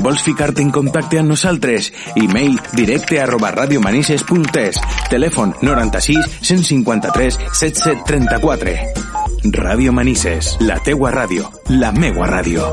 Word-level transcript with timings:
Vols 0.00 0.22
ficar-te 0.22 0.62
en 0.62 0.70
contacte 0.74 1.20
amb 1.20 1.32
nosaltres? 1.32 1.92
E-mail 2.14 2.58
directe 2.76 3.20
arroba 3.20 3.50
radiomanises.es 3.54 4.80
Telèfon 5.10 5.54
96 5.62 6.40
153 6.40 7.40
7734 7.52 9.14
Ràdio 9.52 9.92
Manises, 9.92 10.56
la 10.60 10.78
teua 10.82 11.12
ràdio, 11.14 11.46
la 11.68 11.92
meua 11.92 12.26
ràdio. 12.26 12.66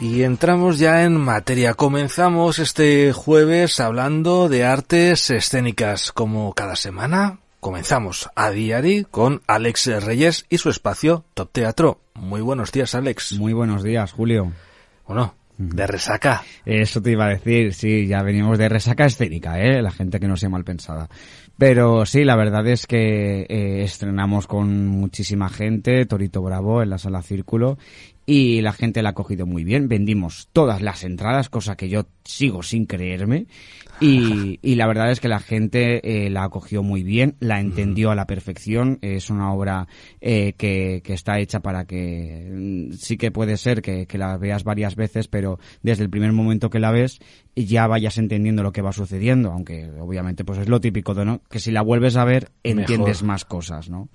Y 0.00 0.22
entramos 0.22 0.78
ya 0.78 1.04
en 1.04 1.14
materia. 1.18 1.74
Comenzamos 1.74 2.58
este 2.58 3.12
jueves 3.12 3.80
hablando 3.80 4.48
de 4.48 4.64
artes 4.64 5.28
escénicas. 5.28 6.10
Como 6.10 6.54
cada 6.54 6.74
semana, 6.74 7.40
comenzamos 7.60 8.30
a 8.34 8.50
diario 8.50 9.06
con 9.10 9.42
Alex 9.46 10.02
Reyes 10.02 10.46
y 10.48 10.56
su 10.56 10.70
espacio 10.70 11.26
Top 11.34 11.50
Teatro. 11.52 12.00
Muy 12.14 12.40
buenos 12.40 12.72
días, 12.72 12.94
Alex. 12.94 13.38
Muy 13.38 13.52
buenos 13.52 13.82
días, 13.82 14.12
Julio. 14.12 14.52
Bueno, 15.06 15.34
de 15.58 15.86
resaca. 15.86 16.44
Eso 16.64 17.02
te 17.02 17.10
iba 17.10 17.26
a 17.26 17.30
decir, 17.30 17.74
sí, 17.74 18.06
ya 18.06 18.22
venimos 18.22 18.56
de 18.56 18.70
resaca 18.70 19.04
escénica, 19.04 19.60
¿eh? 19.60 19.82
La 19.82 19.90
gente 19.90 20.18
que 20.18 20.28
no 20.28 20.38
sea 20.38 20.48
mal 20.48 20.64
pensada. 20.64 21.10
Pero 21.58 22.06
sí, 22.06 22.24
la 22.24 22.36
verdad 22.36 22.66
es 22.68 22.86
que 22.86 23.42
eh, 23.42 23.82
estrenamos 23.82 24.46
con 24.46 24.86
muchísima 24.86 25.50
gente, 25.50 26.06
Torito 26.06 26.40
Bravo 26.40 26.82
en 26.82 26.88
la 26.88 26.96
sala 26.96 27.20
Círculo, 27.20 27.76
y 28.26 28.60
la 28.60 28.72
gente 28.72 29.02
la 29.02 29.10
ha 29.10 29.14
cogido 29.14 29.46
muy 29.46 29.64
bien. 29.64 29.88
Vendimos 29.88 30.48
todas 30.52 30.82
las 30.82 31.04
entradas, 31.04 31.48
cosa 31.48 31.76
que 31.76 31.88
yo 31.88 32.06
sigo 32.24 32.62
sin 32.62 32.86
creerme. 32.86 33.46
Y, 34.00 34.58
y 34.62 34.74
la 34.76 34.86
verdad 34.86 35.10
es 35.10 35.20
que 35.20 35.28
la 35.28 35.40
gente 35.40 36.26
eh, 36.26 36.30
la 36.30 36.44
acogió 36.44 36.82
muy 36.82 37.02
bien, 37.02 37.36
la 37.40 37.60
entendió 37.60 38.10
a 38.10 38.14
la 38.14 38.26
perfección. 38.26 38.98
Es 39.02 39.30
una 39.30 39.52
obra 39.52 39.88
eh, 40.20 40.54
que, 40.56 41.02
que 41.04 41.14
está 41.14 41.38
hecha 41.40 41.60
para 41.60 41.86
que 41.86 42.48
mm, 42.50 42.92
sí 42.92 43.16
que 43.16 43.30
puede 43.32 43.56
ser 43.56 43.82
que, 43.82 44.06
que 44.06 44.18
la 44.18 44.36
veas 44.36 44.64
varias 44.64 44.96
veces, 44.96 45.28
pero 45.28 45.58
desde 45.82 46.04
el 46.04 46.10
primer 46.10 46.32
momento 46.32 46.70
que 46.70 46.78
la 46.78 46.92
ves 46.92 47.20
ya 47.56 47.86
vayas 47.86 48.18
entendiendo 48.18 48.62
lo 48.62 48.72
que 48.72 48.82
va 48.82 48.92
sucediendo, 48.92 49.52
aunque 49.52 49.90
obviamente 49.98 50.44
pues 50.44 50.58
es 50.58 50.68
lo 50.68 50.80
típico 50.80 51.14
de 51.14 51.24
no 51.24 51.42
que 51.50 51.58
si 51.58 51.70
la 51.70 51.82
vuelves 51.82 52.16
a 52.16 52.24
ver 52.24 52.50
entiendes 52.62 53.22
Mejor. 53.22 53.26
más 53.26 53.44
cosas, 53.44 53.90
¿no? 53.90 54.08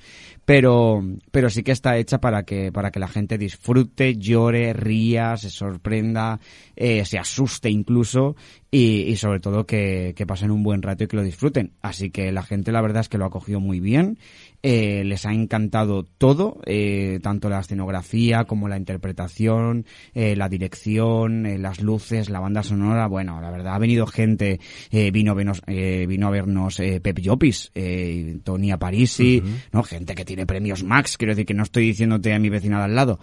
Pero 0.46 1.04
pero 1.32 1.50
sí 1.50 1.64
que 1.64 1.72
está 1.72 1.98
hecha 1.98 2.20
para 2.22 2.44
que 2.44 2.72
para 2.72 2.92
que 2.92 3.00
la 3.00 3.08
gente 3.08 3.38
disfrute, 3.38 4.16
llore, 4.16 4.74
ría, 4.74 5.38
se 5.38 5.50
sorprenda, 5.50 6.40
eh, 6.76 7.04
se 7.04 7.18
asuste 7.18 7.70
incluso 7.70 8.36
y, 8.70 9.02
y 9.04 9.16
sobre 9.16 9.40
todo 9.40 9.66
que, 9.66 10.14
que 10.16 10.28
pasen 10.28 10.52
un 10.52 10.62
buen 10.62 10.84
rato 10.84 11.04
y 11.04 11.08
que 11.08 11.18
lo 11.18 11.24
disfruten. 11.24 11.74
Así 11.82 12.12
que 12.12 12.32
la 12.32 12.44
gente 12.44 12.72
la 12.72 12.82
verdad 12.82 13.02
es 13.02 13.10
que 13.10 13.18
lo 13.18 13.26
ha 13.26 13.32
cogido 13.32 13.60
muy 13.60 13.80
bien. 13.80 14.20
Eh, 14.68 15.04
les 15.06 15.28
ha 15.28 15.32
encantado 15.32 16.02
todo, 16.18 16.60
eh, 16.66 17.20
tanto 17.22 17.50
la 17.50 17.60
escenografía 17.60 18.46
como 18.46 18.68
la 18.68 18.78
interpretación, 18.78 19.86
eh, 20.16 20.36
la 20.36 20.50
dirección, 20.50 21.46
eh, 21.46 21.60
las 21.60 21.82
luces, 21.82 22.32
la 22.32 22.40
banda 22.40 22.64
sonora. 22.64 23.06
Bueno, 23.06 23.40
la 23.42 23.52
verdad 23.52 23.76
ha 23.76 23.78
venido 23.78 24.08
gente, 24.08 24.60
eh, 24.90 25.12
vino, 25.12 25.34
a 25.34 25.36
vernos, 25.36 25.62
eh, 25.68 26.08
vino 26.08 26.26
a 26.26 26.32
vernos 26.32 26.80
eh, 26.80 27.00
Pep 27.00 27.20
Llopis, 27.20 27.72
eh, 27.76 28.40
Tony 28.44 28.76
Parisi, 28.76 29.40
¿no? 29.72 29.84
gente 29.84 30.16
que 30.16 30.26
tiene 30.26 30.48
premios 30.48 30.84
Max. 30.84 31.16
Quiero 31.16 31.34
decir 31.34 31.46
que 31.46 31.54
no 31.54 31.62
estoy 31.62 31.86
diciéndote 31.86 32.34
a 32.34 32.40
mi 32.40 32.50
vecina 32.50 32.80
de 32.80 32.86
al 32.86 32.96
lado. 32.96 33.20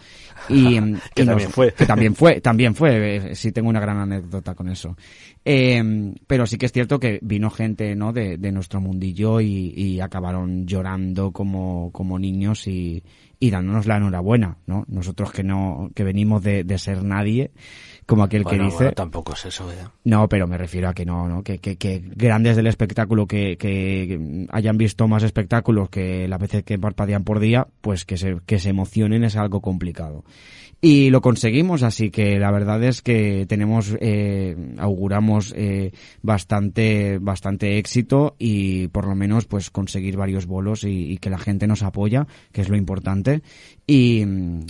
Y, 0.48 0.76
em, 0.76 1.00
Que 1.12 1.24
y 1.24 1.26
también 1.26 1.50
fue. 1.50 1.72
Que 1.74 1.86
también 1.86 2.14
fue, 2.14 2.40
también 2.40 2.74
fue. 2.76 3.16
eh, 3.16 3.34
sí 3.34 3.50
tengo 3.50 3.68
una 3.68 3.80
gran 3.80 3.98
anécdota 3.98 4.54
con 4.54 4.68
eso. 4.68 4.96
Eh, 5.44 6.14
pero 6.26 6.46
sí 6.46 6.56
que 6.56 6.66
es 6.66 6.72
cierto 6.72 7.00
que 7.00 7.18
vino 7.22 7.50
gente 7.50 7.96
no 7.96 8.12
de, 8.12 8.38
de 8.38 8.52
nuestro 8.52 8.80
mundillo 8.80 9.40
y, 9.40 9.72
y 9.76 10.00
acabaron 10.00 10.66
llorando 10.66 11.32
como, 11.32 11.90
como 11.92 12.18
niños 12.18 12.68
y, 12.68 13.02
y 13.40 13.50
dándonos 13.50 13.86
la 13.86 13.96
enhorabuena, 13.96 14.58
¿no? 14.66 14.84
Nosotros 14.86 15.32
que 15.32 15.42
no, 15.42 15.90
que 15.96 16.04
venimos 16.04 16.44
de, 16.44 16.62
de 16.62 16.78
ser 16.78 17.02
nadie, 17.02 17.50
como 18.06 18.24
aquel 18.24 18.42
Bueno, 18.42 18.58
que 18.58 18.64
dice. 18.64 18.76
bueno, 18.76 18.92
tampoco 18.92 19.32
es 19.34 19.44
eso, 19.46 19.70
¿eh? 19.72 19.76
No, 20.04 20.28
pero 20.28 20.46
me 20.46 20.58
refiero 20.58 20.88
a 20.88 20.94
que 20.94 21.04
no, 21.04 21.28
¿no? 21.28 21.42
Que, 21.42 21.58
que, 21.58 21.76
que 21.76 22.02
grandes 22.14 22.56
del 22.56 22.66
espectáculo 22.66 23.26
que, 23.26 23.56
que 23.56 24.46
hayan 24.50 24.76
visto 24.76 25.06
más 25.08 25.22
espectáculos 25.22 25.88
que 25.88 26.26
las 26.28 26.40
veces 26.40 26.64
que 26.64 26.78
parpadean 26.78 27.24
por 27.24 27.40
día, 27.40 27.66
pues 27.80 28.04
que 28.04 28.16
se, 28.16 28.38
que 28.46 28.58
se 28.58 28.70
emocionen 28.70 29.24
es 29.24 29.36
algo 29.36 29.60
complicado. 29.60 30.24
Y 30.84 31.10
lo 31.10 31.20
conseguimos, 31.20 31.84
así 31.84 32.10
que 32.10 32.40
la 32.40 32.50
verdad 32.50 32.82
es 32.82 33.02
que 33.02 33.46
tenemos, 33.48 33.96
eh, 34.00 34.56
auguramos 34.78 35.54
eh, 35.56 35.92
bastante, 36.22 37.18
bastante 37.20 37.78
éxito 37.78 38.34
y 38.36 38.88
por 38.88 39.06
lo 39.06 39.14
menos 39.14 39.44
pues 39.44 39.70
conseguir 39.70 40.16
varios 40.16 40.46
bolos 40.46 40.82
y, 40.82 41.12
y 41.12 41.18
que 41.18 41.30
la 41.30 41.38
gente 41.38 41.68
nos 41.68 41.84
apoya, 41.84 42.26
que 42.50 42.62
es 42.62 42.68
lo 42.68 42.76
importante. 42.76 43.42
Y, 43.86 44.24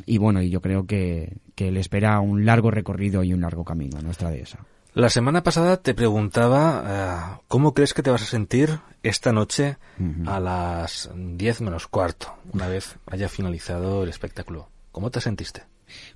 y 0.04 0.18
bueno, 0.18 0.42
y 0.42 0.50
yo 0.50 0.60
creo 0.60 0.84
que, 0.84 1.32
que 1.54 1.70
le 1.70 1.80
espera 1.80 2.20
un 2.20 2.44
largo 2.44 2.70
recorrido 2.70 3.21
y 3.22 3.32
un 3.32 3.40
largo 3.40 3.64
camino 3.64 3.98
a 3.98 4.02
nuestra 4.02 4.30
dehesa. 4.30 4.58
La 4.94 5.08
semana 5.08 5.42
pasada 5.42 5.78
te 5.78 5.94
preguntaba 5.94 7.38
eh, 7.38 7.40
cómo 7.48 7.72
crees 7.72 7.94
que 7.94 8.02
te 8.02 8.10
vas 8.10 8.22
a 8.22 8.26
sentir 8.26 8.80
esta 9.02 9.32
noche 9.32 9.78
a 10.26 10.38
las 10.38 11.10
10 11.14 11.62
menos 11.62 11.86
cuarto, 11.86 12.34
una 12.52 12.68
vez 12.68 12.96
haya 13.06 13.30
finalizado 13.30 14.02
el 14.02 14.10
espectáculo. 14.10 14.68
¿Cómo 14.90 15.10
te 15.10 15.22
sentiste? 15.22 15.62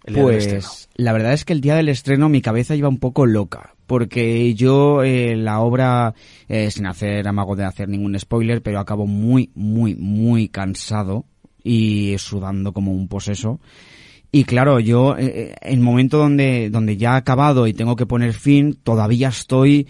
El. 0.04 0.14
Pues 0.14 0.88
la 0.94 1.12
verdad 1.14 1.32
es 1.32 1.46
que 1.46 1.54
el 1.54 1.62
día 1.62 1.74
del 1.76 1.88
estreno 1.88 2.28
mi 2.28 2.42
cabeza 2.42 2.74
iba 2.74 2.88
un 2.88 2.98
poco 2.98 3.24
loca, 3.24 3.74
porque 3.86 4.54
yo 4.54 5.02
eh, 5.02 5.36
la 5.36 5.60
obra, 5.60 6.14
eh, 6.48 6.70
sin 6.70 6.86
hacer 6.86 7.26
amago 7.26 7.56
de 7.56 7.64
hacer 7.64 7.88
ningún 7.88 8.18
spoiler, 8.18 8.62
pero 8.62 8.78
acabo 8.78 9.06
muy, 9.06 9.50
muy, 9.54 9.94
muy 9.94 10.48
cansado 10.48 11.24
y 11.62 12.16
sudando 12.18 12.72
como 12.72 12.92
un 12.92 13.08
poseso. 13.08 13.58
Y 14.38 14.44
claro, 14.44 14.80
yo 14.80 15.16
eh, 15.16 15.54
en 15.62 15.72
el 15.78 15.80
momento 15.80 16.18
donde, 16.18 16.68
donde 16.68 16.96
ya 16.98 17.12
ha 17.12 17.16
acabado 17.16 17.66
y 17.66 17.72
tengo 17.72 17.96
que 17.96 18.04
poner 18.04 18.34
fin, 18.34 18.74
todavía 18.82 19.28
estoy 19.28 19.86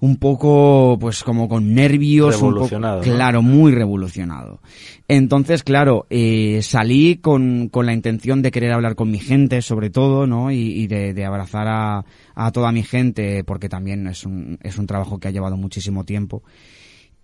un 0.00 0.16
poco, 0.16 0.96
pues 1.00 1.22
como 1.22 1.48
con 1.48 1.74
nervios, 1.74 2.34
un 2.36 2.40
poco- 2.40 2.50
Revolucionado, 2.54 2.96
¿no? 2.98 3.02
claro, 3.02 3.42
muy 3.42 3.72
revolucionado. 3.72 4.60
Entonces, 5.06 5.62
claro, 5.62 6.06
eh, 6.10 6.60
salí 6.62 7.16
con, 7.16 7.68
con 7.68 7.86
la 7.86 7.92
intención 7.92 8.42
de 8.42 8.50
querer 8.50 8.72
hablar 8.72 8.94
con 8.96 9.10
mi 9.10 9.18
gente, 9.20 9.62
sobre 9.62 9.90
todo, 9.90 10.26
¿no? 10.26 10.50
Y, 10.50 10.56
y 10.58 10.86
de, 10.88 11.14
de 11.14 11.24
abrazar 11.24 11.66
a, 11.68 12.04
a 12.34 12.52
toda 12.52 12.72
mi 12.72 12.82
gente, 12.82 13.42
porque 13.44 13.68
también 13.68 14.06
es 14.08 14.24
un, 14.24 14.58
es 14.62 14.76
un 14.78 14.86
trabajo 14.86 15.18
que 15.18 15.28
ha 15.28 15.30
llevado 15.32 15.56
muchísimo 15.56 16.04
tiempo. 16.04 16.42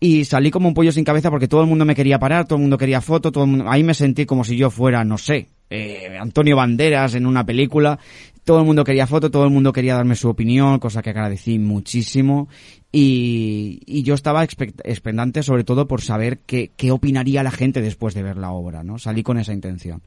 Y 0.00 0.24
salí 0.24 0.50
como 0.50 0.68
un 0.68 0.74
pollo 0.74 0.92
sin 0.92 1.04
cabeza 1.04 1.30
porque 1.30 1.48
todo 1.48 1.62
el 1.62 1.66
mundo 1.66 1.84
me 1.84 1.94
quería 1.94 2.18
parar, 2.18 2.46
todo 2.46 2.56
el 2.56 2.62
mundo 2.62 2.76
quería 2.76 3.00
foto, 3.00 3.32
todo 3.32 3.44
el 3.44 3.50
mundo... 3.50 3.70
ahí 3.70 3.82
me 3.82 3.94
sentí 3.94 4.26
como 4.26 4.44
si 4.44 4.56
yo 4.56 4.70
fuera, 4.70 5.02
no 5.04 5.16
sé, 5.16 5.48
eh, 5.70 6.18
Antonio 6.20 6.56
Banderas 6.56 7.14
en 7.14 7.26
una 7.26 7.46
película. 7.46 7.98
Todo 8.44 8.58
el 8.58 8.66
mundo 8.66 8.84
quería 8.84 9.06
foto, 9.06 9.30
todo 9.30 9.44
el 9.44 9.50
mundo 9.50 9.72
quería 9.72 9.94
darme 9.94 10.16
su 10.16 10.28
opinión, 10.28 10.78
cosa 10.78 11.00
que 11.00 11.10
agradecí 11.10 11.58
muchísimo. 11.58 12.48
Y, 12.92 13.80
y 13.86 14.02
yo 14.02 14.12
estaba 14.14 14.44
expect- 14.44 14.82
expectante 14.84 15.42
sobre 15.42 15.64
todo 15.64 15.88
por 15.88 16.02
saber 16.02 16.40
qué, 16.44 16.70
qué 16.76 16.90
opinaría 16.90 17.42
la 17.42 17.50
gente 17.50 17.80
después 17.80 18.12
de 18.12 18.22
ver 18.22 18.36
la 18.36 18.50
obra, 18.50 18.84
¿no? 18.84 18.98
Salí 18.98 19.22
con 19.22 19.38
esa 19.38 19.54
intención. 19.54 20.02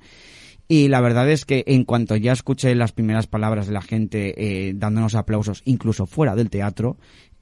Y 0.70 0.90
la 0.90 1.00
verdad 1.02 1.30
es 1.32 1.46
que 1.46 1.64
en 1.66 1.86
cuanto 1.86 2.16
ya 2.18 2.34
escuché 2.34 2.76
las 2.76 2.92
primeras 2.92 3.26
palabras 3.26 3.68
de 3.68 3.74
la 3.74 3.82
gente 3.82 4.36
eh, 4.38 4.74
dándonos 4.76 5.16
aplausos, 5.16 5.62
incluso 5.66 6.06
fuera 6.06 6.36
del 6.36 6.50
teatro, 6.50 6.98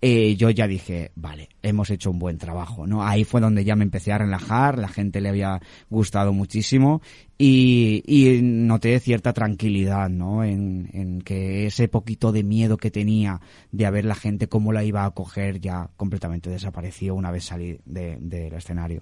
eh, 0.08 0.36
yo 0.36 0.52
ya 0.52 0.68
dije, 0.68 1.10
vale, 1.16 1.50
hemos 1.64 1.90
hecho 1.90 2.12
un 2.12 2.20
buen 2.20 2.38
trabajo, 2.38 2.86
¿no? 2.86 3.04
Ahí 3.04 3.24
fue 3.24 3.42
donde 3.42 3.64
ya 3.66 3.76
me 3.76 3.84
empecé 3.84 4.12
a 4.12 4.20
relajar, 4.20 4.78
la 4.78 4.88
gente 4.88 5.20
le 5.20 5.30
había 5.30 5.60
gustado 5.90 6.32
muchísimo 6.32 7.02
y, 7.40 8.04
y 8.06 8.40
noté 8.44 9.00
cierta 9.00 9.34
tranquilidad, 9.34 10.10
¿no? 10.10 10.44
En, 10.44 10.90
en 10.94 11.22
que 11.22 11.66
ese 11.66 11.88
poquito 11.88 12.32
de 12.32 12.44
miedo 12.44 12.78
que 12.78 12.92
tenía 12.92 13.42
de 13.72 13.86
a 13.88 13.90
ver 13.90 14.06
la 14.06 14.14
gente 14.14 14.48
cómo 14.48 14.72
la 14.74 14.84
iba 14.84 15.06
a 15.06 15.12
coger 15.12 15.60
ya 15.60 15.90
completamente 15.98 16.52
desapareció 16.52 17.16
una 17.16 17.32
vez 17.32 17.46
salí 17.46 17.80
de- 17.86 18.18
del 18.20 18.54
escenario. 18.54 19.02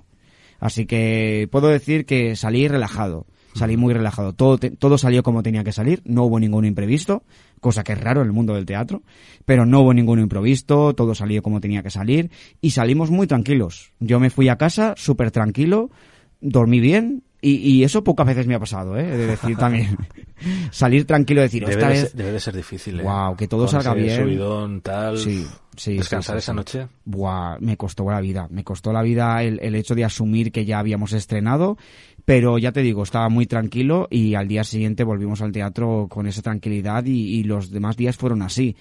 Así 0.61 0.85
que 0.85 1.49
puedo 1.51 1.67
decir 1.67 2.05
que 2.05 2.37
salí 2.37 2.69
relajado. 2.69 3.27
Salí 3.53 3.77
muy 3.77 3.93
relajado. 3.93 4.33
Todo, 4.33 4.57
todo 4.57 4.97
salió 4.97 5.23
como 5.23 5.43
tenía 5.43 5.63
que 5.63 5.71
salir. 5.71 6.01
No 6.05 6.23
hubo 6.23 6.39
ningún 6.39 6.65
imprevisto, 6.65 7.23
cosa 7.59 7.83
que 7.83 7.93
es 7.93 8.01
raro 8.01 8.21
en 8.21 8.27
el 8.27 8.33
mundo 8.33 8.55
del 8.55 8.65
teatro. 8.65 9.03
Pero 9.45 9.65
no 9.65 9.81
hubo 9.81 9.93
ningún 9.93 10.19
imprevisto. 10.19 10.93
Todo 10.93 11.13
salió 11.13 11.41
como 11.43 11.61
tenía 11.61 11.83
que 11.83 11.89
salir. 11.89 12.31
Y 12.61 12.71
salimos 12.71 13.11
muy 13.11 13.27
tranquilos. 13.27 13.91
Yo 13.99 14.19
me 14.19 14.29
fui 14.29 14.49
a 14.49 14.57
casa 14.57 14.95
súper 14.97 15.31
tranquilo. 15.31 15.91
Dormí 16.41 16.79
bien. 16.79 17.23
Y, 17.45 17.83
eso 17.83 18.05
pocas 18.05 18.25
veces 18.25 18.47
me 18.47 18.55
ha 18.55 18.59
pasado, 18.59 18.97
¿eh? 18.97 19.03
De 19.03 19.27
decir 19.27 19.57
también. 19.57 19.97
Salir 20.71 21.05
tranquilo 21.05 21.41
y 21.41 21.43
decir, 21.43 21.65
debe 21.65 21.73
esta 21.73 21.87
de 21.87 21.93
vez... 21.93 22.01
Ser, 22.03 22.13
debe 22.13 22.31
de 22.31 22.39
ser 22.39 22.55
difícil, 22.55 22.99
¿eh? 23.01 23.03
Wow, 23.03 23.35
que 23.35 23.49
todo 23.49 23.67
salga 23.67 23.93
bien. 23.93 24.23
Subidón, 24.23 24.79
tal... 24.79 25.17
Sí, 25.17 25.45
sí. 25.75 25.97
Descansar 25.97 26.37
esa 26.37 26.53
noche. 26.53 26.87
Buah, 27.03 27.57
me 27.59 27.75
costó 27.75 28.09
la 28.09 28.21
vida. 28.21 28.47
Me 28.49 28.63
costó 28.63 28.93
la 28.93 29.01
vida 29.01 29.43
el, 29.43 29.59
el 29.61 29.75
hecho 29.75 29.93
de 29.93 30.05
asumir 30.05 30.53
que 30.53 30.63
ya 30.63 30.79
habíamos 30.79 31.11
estrenado 31.11 31.77
pero 32.25 32.57
ya 32.57 32.71
te 32.71 32.81
digo, 32.81 33.03
estaba 33.03 33.29
muy 33.29 33.45
tranquilo 33.45 34.07
y 34.09 34.35
al 34.35 34.47
día 34.47 34.63
siguiente 34.63 35.03
volvimos 35.03 35.41
al 35.41 35.51
teatro 35.51 36.07
con 36.09 36.27
esa 36.27 36.41
tranquilidad 36.41 37.05
y, 37.05 37.43
los 37.43 37.71
demás 37.71 37.97
días 37.97 38.17
fueron 38.17 38.41
así. 38.41 38.75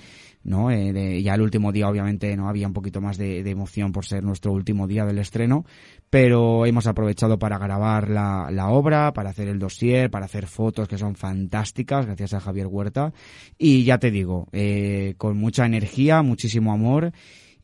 ¿no? 0.45 0.73
Eh, 0.73 0.93
de, 0.93 1.23
ya 1.23 1.35
el 1.35 1.41
último 1.41 1.71
día 1.71 1.89
obviamente 1.89 2.37
no 2.37 2.49
había 2.49 2.67
un 2.67 2.73
poquito 2.73 3.01
más 3.01 3.17
de, 3.17 3.45
de, 3.45 3.51
emoción 3.51 3.93
por 3.93 4.05
ser 4.05 4.25
nuestro 4.25 4.53
último 4.53 4.89
día 4.89 5.05
del 5.05 5.19
estreno, 5.19 5.65
pero 6.11 6.67
hemos 6.67 6.89
aprovechado 6.89 7.39
para 7.39 7.59
grabar 7.59 8.09
la, 8.09 8.49
la, 8.51 8.71
obra, 8.71 9.13
para 9.13 9.31
hacer 9.31 9.47
el 9.47 9.61
dossier, 9.61 10.11
para 10.11 10.25
hacer 10.25 10.49
fotos 10.49 10.89
que 10.89 10.99
son 10.99 11.15
fantásticas, 11.15 12.07
gracias 12.07 12.35
a 12.35 12.41
Javier 12.41 12.67
Huerta, 12.67 13.13
y 13.57 13.85
ya 13.85 13.99
te 13.99 14.11
digo, 14.11 14.49
eh, 14.51 15.15
con 15.17 15.37
mucha 15.37 15.65
energía, 15.65 16.23
muchísimo 16.23 16.73
amor 16.73 17.13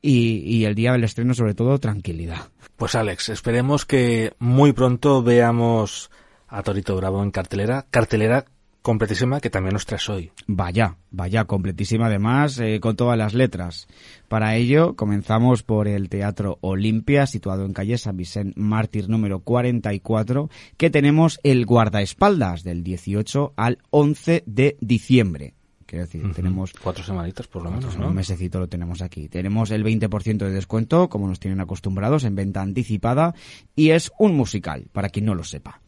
y, 0.00 0.38
y 0.44 0.64
el 0.64 0.74
día 0.74 0.92
del 0.92 1.04
estreno 1.04 1.34
sobre 1.34 1.54
todo 1.54 1.78
tranquilidad. 1.78 2.48
Pues 2.76 2.94
Alex, 2.94 3.30
esperemos 3.30 3.84
que 3.84 4.34
muy 4.38 4.72
pronto 4.72 5.22
veamos 5.22 6.10
a 6.48 6.62
Torito 6.62 6.96
Bravo 6.96 7.22
en 7.22 7.30
cartelera, 7.30 7.86
cartelera 7.90 8.46
completísima 8.82 9.40
que 9.40 9.50
también 9.50 9.74
nos 9.74 9.84
traes 9.84 10.08
hoy. 10.08 10.32
Vaya, 10.46 10.96
vaya, 11.10 11.44
completísima 11.44 12.06
además, 12.06 12.58
eh, 12.58 12.80
con 12.80 12.96
todas 12.96 13.18
las 13.18 13.34
letras. 13.34 13.86
Para 14.28 14.56
ello, 14.56 14.96
comenzamos 14.96 15.62
por 15.62 15.88
el 15.88 16.08
Teatro 16.08 16.58
Olimpia, 16.62 17.26
situado 17.26 17.66
en 17.66 17.74
calle 17.74 17.98
San 17.98 18.16
Vicente 18.16 18.58
Mártir 18.58 19.10
número 19.10 19.40
44, 19.40 20.48
que 20.76 20.88
tenemos 20.88 21.38
el 21.42 21.66
guardaespaldas 21.66 22.62
del 22.62 22.82
18 22.82 23.52
al 23.56 23.78
11 23.90 24.44
de 24.46 24.78
diciembre. 24.80 25.57
Quiero 25.88 26.04
decir, 26.04 26.22
uh 26.22 26.28
-huh. 26.28 26.34
tenemos... 26.34 26.74
Cuatro 26.82 27.02
semanitas 27.02 27.46
por 27.46 27.62
lo 27.62 27.70
menos, 27.70 27.96
¿no? 27.96 28.08
Un 28.08 28.14
mesecito 28.14 28.60
lo 28.60 28.68
tenemos 28.68 29.00
aquí. 29.00 29.30
Tenemos 29.30 29.70
el 29.70 29.82
20% 29.82 30.36
de 30.36 30.50
descuento, 30.50 31.08
como 31.08 31.26
nos 31.26 31.40
tienen 31.40 31.62
acostumbrados, 31.62 32.24
en 32.24 32.34
venta 32.34 32.60
anticipada, 32.60 33.34
y 33.74 33.88
es 33.90 34.12
un 34.18 34.34
musical, 34.34 34.88
para 34.92 35.08
quien 35.08 35.24
no 35.24 35.34
lo 35.34 35.44
sepa. 35.44 35.80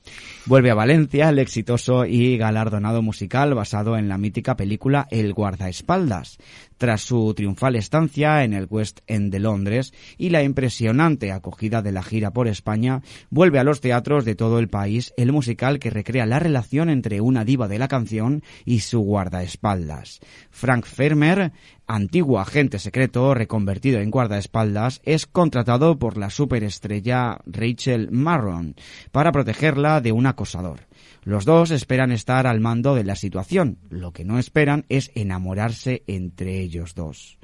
Vuelve 0.47 0.71
a 0.71 0.75
Valencia 0.75 1.29
el 1.29 1.39
exitoso 1.39 2.07
y 2.07 2.39
galardonado 2.39 3.03
musical 3.03 3.55
basado 3.55 3.97
en 3.97 4.09
la 4.09 4.17
mítica 4.19 4.57
película 4.57 5.07
El 5.11 5.35
guardaespaldas, 5.35 6.39
tras 6.79 7.03
su 7.03 7.35
triunfal 7.35 7.77
estancia 7.77 8.43
en 8.43 8.55
el 8.55 8.67
West 8.69 9.01
End 9.07 9.31
de 9.31 9.39
Londres 9.39 9.93
y 10.17 10.31
la 10.31 10.43
impresionante 10.43 11.31
acogida 11.31 11.83
de 11.83 11.93
la 11.93 12.03
gira 12.03 12.33
por 12.33 12.49
España, 12.49 13.03
vuelve 13.29 13.59
a 13.59 13.65
los 13.65 13.83
teatros 13.83 14.25
de 14.25 14.35
todo 14.35 14.59
el 14.59 14.69
país 14.69 15.13
el 15.19 15.31
musical 15.31 15.79
que 15.79 15.91
recrea 15.91 16.25
la 16.25 16.39
relación 16.39 16.89
entre 16.89 17.21
una 17.21 17.45
diva 17.45 17.69
de 17.69 17.79
la 17.79 17.89
canción 17.89 18.43
y 18.65 18.81
su 18.81 19.01
guardaespaldas. 19.01 20.21
Frank 20.51 20.87
Fermer, 20.87 21.53
antiguo 21.95 22.39
agente 22.39 22.79
secreto 22.79 23.35
reconvertido 23.35 24.01
en 24.01 24.11
guardaespaldas, 24.11 25.01
es 25.05 25.27
contratado 25.27 25.99
por 25.99 26.17
la 26.17 26.31
superestrella 26.31 27.39
Rachel 27.47 28.11
Marron 28.11 28.77
para 29.13 29.33
protegerla 29.33 30.01
de 30.01 30.13
un 30.13 30.27
acosador. 30.27 30.89
Los 31.23 31.45
dos 31.45 31.71
esperan 31.71 32.13
estar 32.13 32.47
al 32.47 32.61
mando 32.61 32.95
de 32.95 33.05
la 33.05 33.17
situación. 33.17 33.79
Lo 33.91 34.13
que 34.13 34.25
no 34.25 34.39
esperan 34.39 34.87
es 34.89 35.11
enamorarse 35.15 36.03
entre 36.07 36.61
ellos 36.61 36.95
dos. 36.95 37.39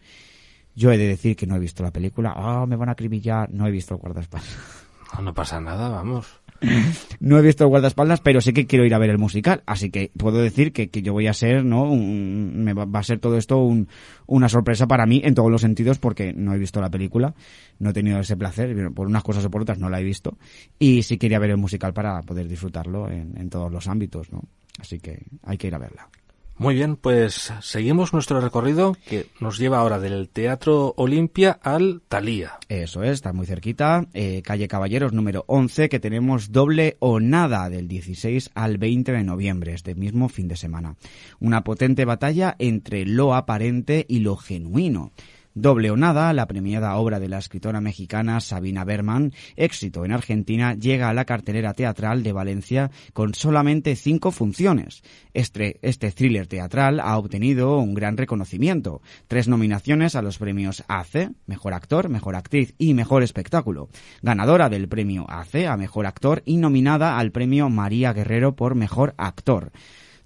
Yo 0.75 0.93
he 0.93 0.99
de 0.99 1.09
decir 1.09 1.37
que 1.37 1.47
no 1.47 1.57
he 1.57 1.61
visto 1.61 1.83
la 1.83 1.91
película. 1.91 2.33
Ah, 2.37 2.63
oh, 2.63 2.67
me 2.67 2.77
van 2.77 2.89
a 2.89 2.93
acribillar. 2.93 3.51
No 3.51 3.67
he 3.67 3.71
visto 3.71 3.95
el 3.95 4.01
guardaespaldas. 4.01 4.57
No, 5.15 5.23
no 5.23 5.35
pasa 5.35 5.61
nada, 5.61 5.89
vamos. 5.89 6.41
No 7.21 7.39
he 7.39 7.43
visto 7.43 7.65
el 7.65 7.69
guardaespaldas, 7.69 8.21
pero 8.21 8.41
sí 8.41 8.53
que 8.53 8.67
quiero 8.67 8.85
ir 8.85 8.95
a 8.95 8.99
ver 8.99 9.11
el 9.11 9.19
musical. 9.19 9.63
Así 9.67 9.91
que 9.91 10.11
puedo 10.17 10.39
decir 10.39 10.73
que, 10.73 10.89
que 10.91 11.03
yo 11.03 11.13
voy 11.13 11.27
a 11.27 11.33
ser, 11.33 11.65
¿no? 11.65 11.85
Un, 11.85 12.65
me 12.65 12.73
va, 12.73 12.85
va, 12.85 13.01
a 13.01 13.03
ser 13.03 13.19
todo 13.19 13.37
esto 13.37 13.59
un, 13.59 13.89
una 14.27 14.49
sorpresa 14.49 14.87
para 14.87 15.07
mí 15.07 15.21
en 15.25 15.35
todos 15.35 15.51
los 15.51 15.61
sentidos 15.61 15.99
porque 15.99 16.33
no 16.33 16.55
he 16.55 16.59
visto 16.59 16.81
la 16.81 16.91
película. 16.91 17.35
No 17.79 17.91
he 17.91 17.93
tenido 17.93 18.19
ese 18.21 18.37
placer. 18.37 18.93
Por 18.93 19.07
unas 19.07 19.23
cosas 19.23 19.45
o 19.45 19.51
por 19.51 19.63
otras 19.63 19.79
no 19.79 19.89
la 19.89 20.01
he 20.01 20.05
visto. 20.05 20.37
Y 20.79 21.03
sí 21.03 21.19
quería 21.19 21.39
ver 21.39 21.51
el 21.51 21.59
musical 21.59 21.93
para 21.93 22.21
poder 22.23 22.49
disfrutarlo 22.49 23.11
en, 23.11 23.37
en 23.37 23.51
todos 23.51 23.71
los 23.71 23.87
ámbitos, 23.89 24.33
¿no? 24.33 24.43
Así 24.79 24.99
que 24.99 25.25
hay 25.43 25.57
que 25.57 25.69
ir 25.69 25.75
a 25.75 25.79
verla. 25.79 26.09
Muy 26.59 26.75
bien, 26.75 26.97
pues 26.97 27.53
seguimos 27.61 28.15
nuestro 28.15 28.41
recorrido 28.41 28.97
que 29.07 29.27
nos 29.41 29.59
lleva 29.59 29.79
ahora 29.79 29.99
del 29.99 30.31
Teatro 30.31 30.95
Olimpia 30.97 31.59
al 31.63 32.01
Talía. 32.09 32.59
Eso 32.71 33.03
es, 33.03 33.11
está 33.11 33.35
muy 33.35 33.45
cerquita, 33.45 34.07
eh, 34.15 34.41
calle 34.43 34.67
Caballeros 34.67 35.13
número 35.13 35.45
11, 35.49 35.91
que 35.91 36.01
tenemos 36.01 36.53
doble 36.53 36.97
o 36.99 37.21
nada 37.21 37.69
del 37.69 37.89
16 37.89 38.53
al 38.55 38.79
20 38.79 39.13
de 39.13 39.23
noviembre, 39.23 39.75
este 39.75 39.95
mismo 39.95 40.31
fin 40.31 40.49
de 40.49 40.57
semana. 40.57 40.97
Una 41.41 41.63
potente 41.63 42.07
batalla 42.07 42.57
entre 42.59 43.05
lo 43.05 43.35
aparente 43.35 44.07
y 44.09 44.21
lo 44.21 44.37
genuino. 44.37 45.13
Doble 45.59 45.91
o 45.91 45.97
nada, 45.97 46.35
la 46.35 46.47
premiada 46.47 46.95
obra 46.97 47.19
de 47.19 47.31
la 47.31 47.39
escritora 47.39 47.81
mexicana 47.81 48.41
Sabina 48.41 48.85
Berman, 48.85 49.33
éxito 49.57 50.05
en 50.05 50.13
Argentina, 50.13 50.75
llega 50.75 51.09
a 51.09 51.15
la 51.15 51.25
cartelera 51.25 51.73
teatral 51.73 52.23
de 52.23 52.33
Valencia 52.33 52.91
con 53.15 53.33
solamente 53.33 53.97
cinco 53.97 54.33
funciones. 54.33 55.03
Este, 55.33 55.79
este 55.81 56.13
thriller 56.13 56.47
teatral 56.47 57.01
ha 57.01 57.17
obtenido 57.17 57.79
un 57.79 57.95
gran 57.95 58.19
reconocimiento. 58.19 59.01
Tres 59.29 59.49
nominaciones 59.49 60.15
a 60.15 60.21
los 60.21 60.37
premios 60.37 60.85
ACE, 60.89 61.31
Mejor 61.47 61.73
Actor, 61.73 62.11
Mejor 62.11 62.37
Actriz 62.37 62.75
y 62.77 62.93
Mejor 62.93 63.23
Espectáculo. 63.23 63.89
Ganadora 64.21 64.69
del 64.69 64.89
premio 64.89 65.25
ACE 65.27 65.69
a 65.69 65.79
Mejor 65.79 66.05
Actor 66.05 66.43
y 66.45 66.59
nominada 66.59 67.17
al 67.17 67.33
premio 67.33 67.71
María 67.71 68.13
Guerrero 68.13 68.57
por 68.57 68.75
Mejor 68.75 69.15
Actor. 69.17 69.73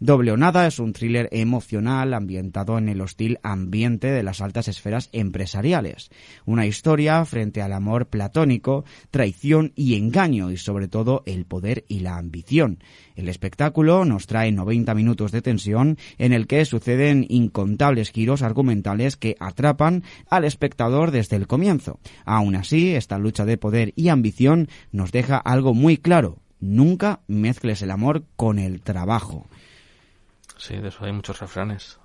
Doble 0.02 0.32
o 0.32 0.38
Nada 0.38 0.66
es 0.66 0.78
un 0.78 0.94
thriller 0.94 1.28
emocional 1.30 2.14
ambientado 2.14 2.78
en 2.78 2.88
el 2.88 3.02
hostil 3.02 3.38
ambiente 3.42 4.10
de 4.10 4.22
las 4.22 4.40
altas 4.40 4.66
esferas 4.66 5.10
empresariales. 5.12 6.10
Una 6.46 6.64
historia 6.64 7.22
frente 7.26 7.60
al 7.60 7.74
amor 7.74 8.06
platónico, 8.06 8.86
traición 9.10 9.74
y 9.76 9.96
engaño 9.96 10.50
y 10.50 10.56
sobre 10.56 10.88
todo 10.88 11.22
el 11.26 11.44
poder 11.44 11.84
y 11.86 12.00
la 12.00 12.16
ambición. 12.16 12.78
El 13.14 13.28
espectáculo 13.28 14.06
nos 14.06 14.26
trae 14.26 14.50
90 14.50 14.94
minutos 14.94 15.32
de 15.32 15.42
tensión 15.42 15.98
en 16.16 16.32
el 16.32 16.46
que 16.46 16.64
suceden 16.64 17.26
incontables 17.28 18.10
giros 18.10 18.40
argumentales 18.40 19.18
que 19.18 19.36
atrapan 19.38 20.02
al 20.30 20.46
espectador 20.46 21.10
desde 21.10 21.36
el 21.36 21.46
comienzo. 21.46 22.00
Aún 22.24 22.56
así, 22.56 22.94
esta 22.94 23.18
lucha 23.18 23.44
de 23.44 23.58
poder 23.58 23.92
y 23.96 24.08
ambición 24.08 24.68
nos 24.92 25.12
deja 25.12 25.36
algo 25.36 25.74
muy 25.74 25.98
claro. 25.98 26.38
Nunca 26.58 27.20
mezcles 27.26 27.82
el 27.82 27.90
amor 27.90 28.24
con 28.36 28.58
el 28.58 28.80
trabajo. 28.80 29.46
Sí, 30.60 30.76
de 30.76 30.88
eso 30.88 31.04
hay 31.04 31.12
muchos 31.12 31.40
refranes. 31.40 31.98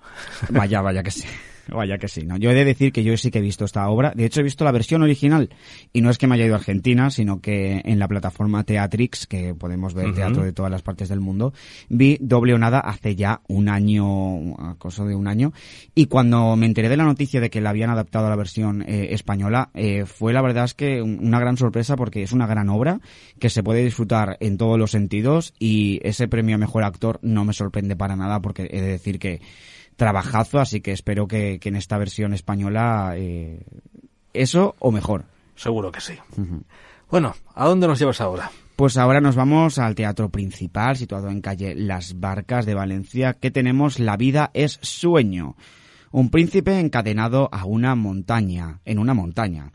Vaya, 0.49 0.81
vaya 0.81 1.03
que 1.03 1.11
sí. 1.11 1.27
Vaya 1.67 1.97
que 1.97 2.07
sí, 2.07 2.25
¿no? 2.25 2.37
Yo 2.37 2.51
he 2.51 2.53
de 2.53 2.65
decir 2.65 2.91
que 2.91 3.03
yo 3.03 3.15
sí 3.17 3.31
que 3.31 3.39
he 3.39 3.41
visto 3.41 3.65
esta 3.65 3.87
obra. 3.89 4.13
De 4.15 4.25
hecho, 4.25 4.41
he 4.41 4.43
visto 4.43 4.63
la 4.63 4.71
versión 4.71 5.01
original. 5.01 5.49
Y 5.93 6.01
no 6.01 6.09
es 6.09 6.17
que 6.17 6.27
me 6.27 6.35
haya 6.35 6.45
ido 6.45 6.55
a 6.55 6.57
Argentina, 6.57 7.09
sino 7.09 7.41
que 7.41 7.81
en 7.83 7.99
la 7.99 8.07
plataforma 8.07 8.63
Teatrix, 8.63 9.27
que 9.27 9.55
podemos 9.55 9.93
ver 9.93 10.07
uh 10.07 10.09
-huh. 10.09 10.15
teatro 10.15 10.43
de 10.43 10.53
todas 10.53 10.71
las 10.71 10.81
partes 10.81 11.09
del 11.09 11.19
mundo, 11.19 11.53
vi 11.89 12.17
doble 12.21 12.53
o 12.53 12.57
nada 12.57 12.79
hace 12.79 13.15
ya 13.15 13.41
un 13.47 13.69
año, 13.69 14.75
cosa 14.77 15.05
de 15.05 15.15
un 15.15 15.27
año. 15.27 15.53
Y 15.93 16.05
cuando 16.05 16.55
me 16.55 16.65
enteré 16.65 16.89
de 16.89 16.97
la 16.97 17.05
noticia 17.05 17.41
de 17.41 17.49
que 17.49 17.61
la 17.61 17.71
habían 17.71 17.89
adaptado 17.89 18.27
a 18.27 18.29
la 18.29 18.35
versión 18.35 18.83
eh, 18.83 19.07
española, 19.11 19.69
eh, 19.73 20.05
fue 20.05 20.33
la 20.33 20.41
verdad 20.41 20.65
es 20.65 20.73
que 20.73 21.01
una 21.01 21.39
gran 21.39 21.57
sorpresa 21.57 21.95
porque 21.95 22.23
es 22.23 22.31
una 22.31 22.47
gran 22.47 22.69
obra 22.69 22.99
que 23.39 23.49
se 23.49 23.63
puede 23.63 23.83
disfrutar 23.83 24.37
en 24.39 24.57
todos 24.57 24.77
los 24.77 24.91
sentidos 24.91 25.53
y 25.59 25.99
ese 26.03 26.27
premio 26.27 26.55
a 26.55 26.59
mejor 26.59 26.83
actor 26.83 27.19
no 27.21 27.45
me 27.45 27.53
sorprende 27.53 27.95
para 27.95 28.15
nada 28.15 28.41
porque 28.41 28.67
he 28.71 28.81
de 28.81 28.87
decir 28.87 29.19
que 29.19 29.41
trabajazo, 29.95 30.59
así 30.59 30.81
que 30.81 30.91
espero 30.91 31.27
que, 31.27 31.59
que 31.59 31.69
en 31.69 31.75
esta 31.75 31.97
versión 31.97 32.33
española 32.33 33.13
eh, 33.15 33.65
eso 34.33 34.75
o 34.79 34.91
mejor. 34.91 35.25
Seguro 35.55 35.91
que 35.91 36.01
sí. 36.01 36.13
Uh 36.37 36.41
-huh. 36.41 36.63
Bueno, 37.09 37.35
¿a 37.53 37.65
dónde 37.65 37.87
nos 37.87 37.99
llevas 37.99 38.19
ahora? 38.19 38.51
Pues 38.75 38.97
ahora 38.97 39.21
nos 39.21 39.35
vamos 39.35 39.79
al 39.79 39.95
teatro 39.95 40.29
principal, 40.29 40.97
situado 40.97 41.29
en 41.29 41.39
calle 41.39 41.75
Las 41.75 42.19
Barcas 42.19 42.65
de 42.65 42.73
Valencia, 42.73 43.33
que 43.33 43.51
tenemos 43.51 43.99
La 43.99 44.17
vida 44.17 44.51
es 44.53 44.79
sueño. 44.81 45.55
Un 46.11 46.29
príncipe 46.29 46.77
encadenado 46.79 47.47
a 47.53 47.65
una 47.65 47.95
montaña, 47.95 48.81
en 48.83 48.99
una 48.99 49.13
montaña. 49.13 49.71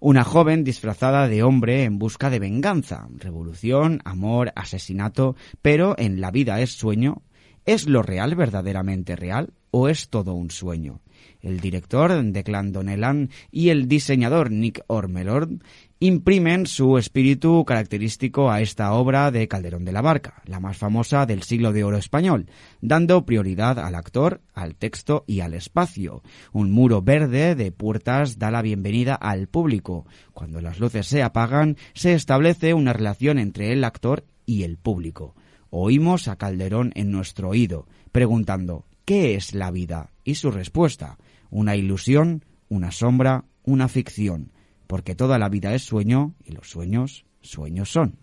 Una 0.00 0.24
joven 0.24 0.64
disfrazada 0.64 1.28
de 1.28 1.42
hombre 1.42 1.84
en 1.84 1.98
busca 1.98 2.30
de 2.30 2.38
venganza, 2.38 3.08
revolución, 3.16 4.00
amor, 4.04 4.52
asesinato, 4.54 5.34
pero 5.60 5.94
en 5.98 6.20
La 6.20 6.30
vida 6.30 6.60
es 6.60 6.72
sueño 6.72 7.22
¿Es 7.68 7.86
lo 7.86 8.00
real 8.00 8.34
verdaderamente 8.34 9.14
real 9.14 9.52
o 9.70 9.90
es 9.90 10.08
todo 10.08 10.32
un 10.32 10.50
sueño? 10.50 11.02
El 11.42 11.60
director 11.60 12.10
Declan 12.24 12.72
Donnellan 12.72 13.28
y 13.50 13.68
el 13.68 13.88
diseñador 13.88 14.50
Nick 14.50 14.82
Ormelord 14.86 15.60
imprimen 16.00 16.64
su 16.64 16.96
espíritu 16.96 17.66
característico 17.66 18.50
a 18.50 18.62
esta 18.62 18.94
obra 18.94 19.30
de 19.30 19.48
Calderón 19.48 19.84
de 19.84 19.92
la 19.92 20.00
Barca, 20.00 20.40
la 20.46 20.60
más 20.60 20.78
famosa 20.78 21.26
del 21.26 21.42
siglo 21.42 21.74
de 21.74 21.84
oro 21.84 21.98
español, 21.98 22.46
dando 22.80 23.26
prioridad 23.26 23.78
al 23.78 23.96
actor, 23.96 24.40
al 24.54 24.74
texto 24.74 25.24
y 25.26 25.40
al 25.40 25.52
espacio. 25.52 26.22
Un 26.52 26.70
muro 26.70 27.02
verde 27.02 27.54
de 27.54 27.70
puertas 27.70 28.38
da 28.38 28.50
la 28.50 28.62
bienvenida 28.62 29.14
al 29.14 29.46
público. 29.46 30.06
Cuando 30.32 30.62
las 30.62 30.80
luces 30.80 31.06
se 31.06 31.22
apagan, 31.22 31.76
se 31.92 32.14
establece 32.14 32.72
una 32.72 32.94
relación 32.94 33.38
entre 33.38 33.74
el 33.74 33.84
actor 33.84 34.24
y 34.46 34.62
el 34.62 34.78
público. 34.78 35.34
Oímos 35.70 36.28
a 36.28 36.36
Calderón 36.36 36.92
en 36.94 37.10
nuestro 37.10 37.50
oído, 37.50 37.86
preguntando 38.12 38.84
¿qué 39.04 39.34
es 39.34 39.54
la 39.54 39.70
vida? 39.70 40.10
Y 40.24 40.36
su 40.36 40.50
respuesta, 40.50 41.18
una 41.50 41.76
ilusión, 41.76 42.44
una 42.68 42.90
sombra, 42.90 43.44
una 43.64 43.88
ficción 43.88 44.52
porque 44.88 45.14
toda 45.14 45.38
la 45.38 45.48
vida 45.48 45.74
es 45.74 45.84
sueño 45.84 46.34
y 46.44 46.52
los 46.52 46.68
sueños, 46.68 47.24
sueños 47.42 47.92
son. 47.92 48.16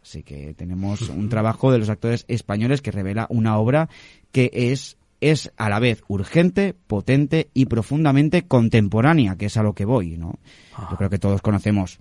Así 0.00 0.22
que 0.22 0.54
tenemos 0.54 1.08
un 1.08 1.28
trabajo 1.30 1.72
de 1.72 1.78
los 1.78 1.88
actores 1.88 2.24
españoles 2.28 2.82
que 2.82 2.92
revela 2.92 3.26
una 3.30 3.58
obra 3.58 3.88
que 4.30 4.50
es 4.52 4.96
es 5.20 5.50
a 5.56 5.68
la 5.68 5.80
vez 5.80 6.04
urgente, 6.06 6.76
potente 6.86 7.50
y 7.52 7.66
profundamente 7.66 8.46
contemporánea, 8.46 9.34
que 9.34 9.46
es 9.46 9.56
a 9.56 9.64
lo 9.64 9.74
que 9.74 9.84
voy, 9.84 10.16
¿no? 10.16 10.38
Yo 10.78 10.96
creo 10.96 11.10
que 11.10 11.18
todos 11.18 11.42
conocemos, 11.42 11.98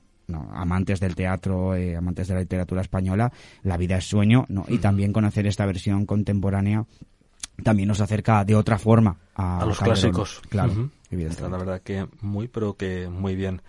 amantes 0.51 0.99
del 0.99 1.15
teatro, 1.15 1.75
eh, 1.75 1.95
amantes 1.95 2.27
de 2.27 2.33
la 2.35 2.39
literatura 2.41 2.81
española, 2.81 3.31
La 3.63 3.77
vida 3.77 3.97
es 3.97 4.05
sueño, 4.05 4.45
¿no? 4.49 4.65
Y 4.67 4.79
también 4.79 5.13
conocer 5.13 5.47
esta 5.47 5.65
versión 5.65 6.05
contemporánea 6.05 6.85
también 7.63 7.87
nos 7.87 8.01
acerca 8.01 8.43
de 8.45 8.55
otra 8.55 8.77
forma 8.77 9.17
a, 9.35 9.65
los 9.65 9.79
clásicos. 9.79 10.41
Claro, 10.49 10.91
La 11.09 11.57
verdad 11.57 11.81
que 11.81 12.07
muy, 12.21 12.47
pero 12.47 12.75
que 12.75 13.07
muy 13.07 13.35
bien. 13.35 13.61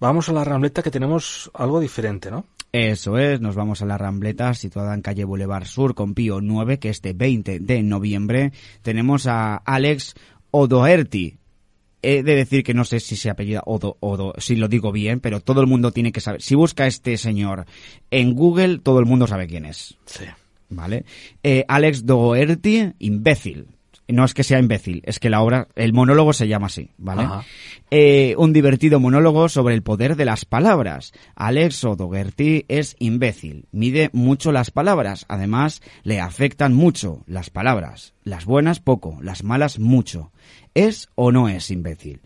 Vamos 0.00 0.28
a 0.28 0.32
la 0.32 0.44
Rambleta 0.44 0.82
que 0.82 0.90
tenemos 0.90 1.50
algo 1.54 1.78
diferente, 1.78 2.30
¿no? 2.30 2.46
Eso 2.72 3.18
es, 3.18 3.40
nos 3.40 3.56
vamos 3.56 3.82
a 3.82 3.86
la 3.86 3.98
Rambleta 3.98 4.54
situada 4.54 4.94
en 4.94 5.02
calle 5.02 5.24
Boulevard 5.24 5.66
Sur 5.66 5.94
con 5.94 6.14
Pío 6.14 6.40
9, 6.40 6.78
que 6.78 6.88
este 6.88 7.12
20 7.12 7.58
de 7.58 7.82
noviembre 7.82 8.52
tenemos 8.82 9.26
a 9.26 9.56
Alex 9.56 10.14
Odoherty. 10.52 11.38
He 12.02 12.22
de 12.22 12.34
decir 12.34 12.62
que 12.64 12.74
no 12.74 12.84
sé 12.84 13.00
si 13.00 13.16
se 13.16 13.30
apellida 13.30 13.62
Odo, 13.66 13.96
Odo, 14.00 14.34
si 14.38 14.56
lo 14.56 14.68
digo 14.68 14.92
bien, 14.92 15.20
pero 15.20 15.40
todo 15.40 15.60
el 15.60 15.66
mundo 15.66 15.92
tiene 15.92 16.12
que 16.12 16.20
saber. 16.20 16.42
Si 16.42 16.54
busca 16.54 16.84
a 16.84 16.86
este 16.86 17.16
señor 17.16 17.66
en 18.10 18.34
Google, 18.34 18.78
todo 18.78 19.00
el 19.00 19.06
mundo 19.06 19.26
sabe 19.26 19.46
quién 19.46 19.66
es. 19.66 19.98
Sí. 20.06 20.24
¿vale? 20.70 21.04
Eh, 21.42 21.64
Alex 21.68 22.06
Doherty, 22.06 22.92
imbécil. 23.00 23.66
No 24.12 24.24
es 24.24 24.34
que 24.34 24.44
sea 24.44 24.58
imbécil, 24.58 25.02
es 25.04 25.18
que 25.18 25.30
la 25.30 25.40
obra, 25.40 25.68
el 25.76 25.92
monólogo 25.92 26.32
se 26.32 26.48
llama 26.48 26.66
así, 26.66 26.90
¿vale? 26.98 27.26
Eh, 27.90 28.34
un 28.38 28.52
divertido 28.52 29.00
monólogo 29.00 29.48
sobre 29.48 29.74
el 29.74 29.82
poder 29.82 30.16
de 30.16 30.24
las 30.24 30.44
palabras. 30.44 31.12
Alex 31.34 31.80
Doherty 31.80 32.64
es 32.68 32.96
imbécil, 32.98 33.66
mide 33.72 34.10
mucho 34.12 34.52
las 34.52 34.70
palabras, 34.70 35.26
además 35.28 35.82
le 36.02 36.20
afectan 36.20 36.74
mucho 36.74 37.22
las 37.26 37.50
palabras. 37.50 38.14
Las 38.22 38.44
buenas 38.44 38.80
poco, 38.80 39.18
las 39.22 39.44
malas 39.44 39.78
mucho. 39.78 40.30
¿Es 40.74 41.08
o 41.14 41.32
no 41.32 41.48
es 41.48 41.70
imbécil? 41.70 42.20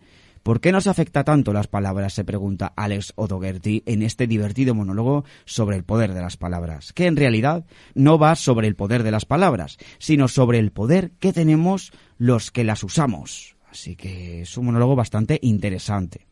¿Por 0.45 0.61
qué 0.61 0.73
nos 0.73 0.87
afecta 0.87 1.25
tanto 1.25 1.55
las 1.55 1.69
palabras? 1.69 2.13
se 2.13 2.23
pregunta 2.23 2.75
Alex 2.77 3.15
Odogerty 3.17 3.83
en 3.87 4.03
este 4.03 4.27
divertido 4.27 4.75
monólogo 4.75 5.25
sobre 5.47 5.75
el 5.77 5.85
poder 5.85 6.13
de 6.13 6.21
las 6.21 6.37
palabras, 6.37 6.93
que 6.93 7.07
en 7.07 7.17
realidad 7.17 7.65
no 7.95 8.19
va 8.19 8.37
sobre 8.37 8.69
el 8.69 8.77
poder 8.77 9.05
de 9.05 9.11
las 9.11 9.25
palabras, 9.25 9.79
sino 9.99 10.29
sobre 10.29 10.59
el 10.59 10.71
poder 10.71 11.13
que 11.19 11.33
tenemos 11.33 11.93
los 12.19 12.51
que 12.51 12.63
las 12.63 12.85
usamos. 12.85 13.57
Así 13.71 13.97
que 13.97 14.43
es 14.43 14.59
un 14.59 14.67
monólogo 14.67 14.95
bastante 14.95 15.39
interesante. 15.41 16.27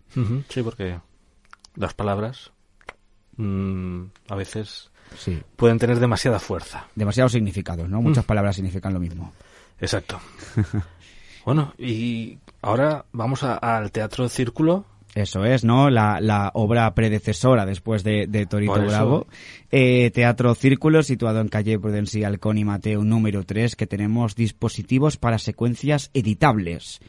Sí, 0.51 0.63
porque 0.63 1.01
las 1.75 1.95
palabras 1.95 2.53
mm, 3.39 4.03
a 4.29 4.35
veces 4.37 4.91
pueden 5.57 5.79
tener 5.79 6.01
demasiada 6.01 6.39
fuerza. 6.39 6.87
Demasiados 6.95 7.33
significados, 7.33 7.89
¿no? 7.89 8.03
Muchas 8.03 8.25
mm. 8.25 8.29
palabras 8.29 8.57
significan 8.57 8.93
lo 8.93 9.01
mismo. 9.01 9.33
Exacto. 9.81 10.21
bueno, 11.45 11.75
y 11.79 12.39
Ahora 12.63 13.07
vamos 13.13 13.43
al 13.43 13.91
Teatro 13.91 14.29
Círculo. 14.29 14.85
Eso 15.17 15.45
es, 15.45 15.65
¿no? 15.65 15.91
La, 15.91 16.51
obra 16.55 16.95
predecesora 16.95 17.67
después 17.67 18.05
de, 18.05 18.47
Torito 18.49 18.81
Bravo. 18.81 19.27
Eh, 19.71 20.11
Teatro 20.13 20.55
Círculo, 20.55 21.03
situado 21.03 21.41
en 21.41 21.49
calle 21.49 21.79
Prudencial 21.79 22.39
y 22.55 22.65
Mateo 22.65 23.05
número 23.05 23.43
3, 23.45 23.75
que 23.75 23.89
tenemos 23.89 24.37
dispositivos 24.37 25.17
para 25.17 25.39
secuencias 25.39 26.11
editables. 26.15 27.01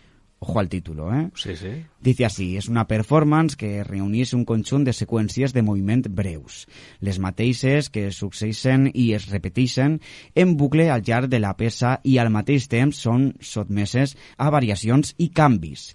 Ojo 0.45 0.59
al 0.59 0.67
título, 0.67 1.13
¿eh? 1.15 1.29
Sí, 1.35 1.55
sí. 1.55 1.85
Dice 2.01 2.25
así, 2.25 2.57
és 2.59 2.67
una 2.67 2.83
performance 2.83 3.55
que 3.55 3.85
reunís 3.88 4.33
un 4.35 4.41
conjunt 4.43 4.83
de 4.83 4.91
seqüències 4.91 5.53
de 5.55 5.62
moviment 5.63 6.01
breus. 6.12 6.65
Les 7.00 7.15
mateixes 7.23 7.88
que 7.88 8.09
succeeixen 8.12 8.89
i 8.91 9.05
es 9.15 9.29
repeteixen 9.31 10.01
en 10.35 10.57
bucle 10.59 10.89
al 10.91 11.05
llarg 11.07 11.31
de 11.31 11.39
la 11.39 11.53
peça 11.55 11.93
i 12.03 12.17
al 12.19 12.27
mateix 12.35 12.67
temps 12.67 13.00
són 13.07 13.29
sotmeses 13.39 14.17
a 14.35 14.50
variacions 14.51 15.13
i 15.15 15.29
canvis. 15.31 15.93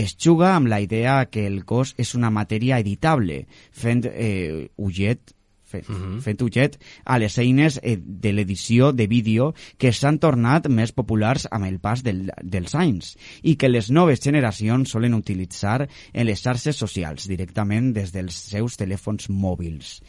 Es 0.00 0.16
juga 0.16 0.54
amb 0.54 0.72
la 0.72 0.80
idea 0.80 1.18
que 1.28 1.44
el 1.44 1.66
cos 1.68 1.92
és 2.00 2.14
una 2.16 2.32
matèria 2.32 2.80
editable, 2.80 3.42
fent 3.70 4.06
eh, 4.08 4.70
ullet 4.80 5.36
fet, 5.70 5.88
uh 5.88 5.96
-huh. 5.96 6.20
fet 6.20 6.42
ullet 6.42 6.78
a 7.04 7.18
les 7.18 7.38
eines 7.38 7.78
eh, 7.82 7.96
de 8.00 8.32
l'edició 8.32 8.92
de 8.92 9.06
vídeo 9.06 9.54
que 9.78 9.92
s'han 9.92 10.18
tornat 10.18 10.68
més 10.68 10.92
populars 10.92 11.46
amb 11.50 11.66
el 11.66 11.78
pas 11.78 12.02
del, 12.02 12.30
dels 12.42 12.74
anys 12.74 13.16
i 13.42 13.56
que 13.56 13.68
les 13.68 13.90
noves 13.90 14.20
generacions 14.20 14.90
solen 14.90 15.14
utilitzar 15.14 15.88
en 16.12 16.26
les 16.26 16.42
xarxes 16.42 16.76
socials 16.76 17.28
directament 17.28 17.92
des 17.94 18.12
dels 18.12 18.34
seus 18.34 18.76
telèfons 18.76 19.30
mòbils. 19.30 20.00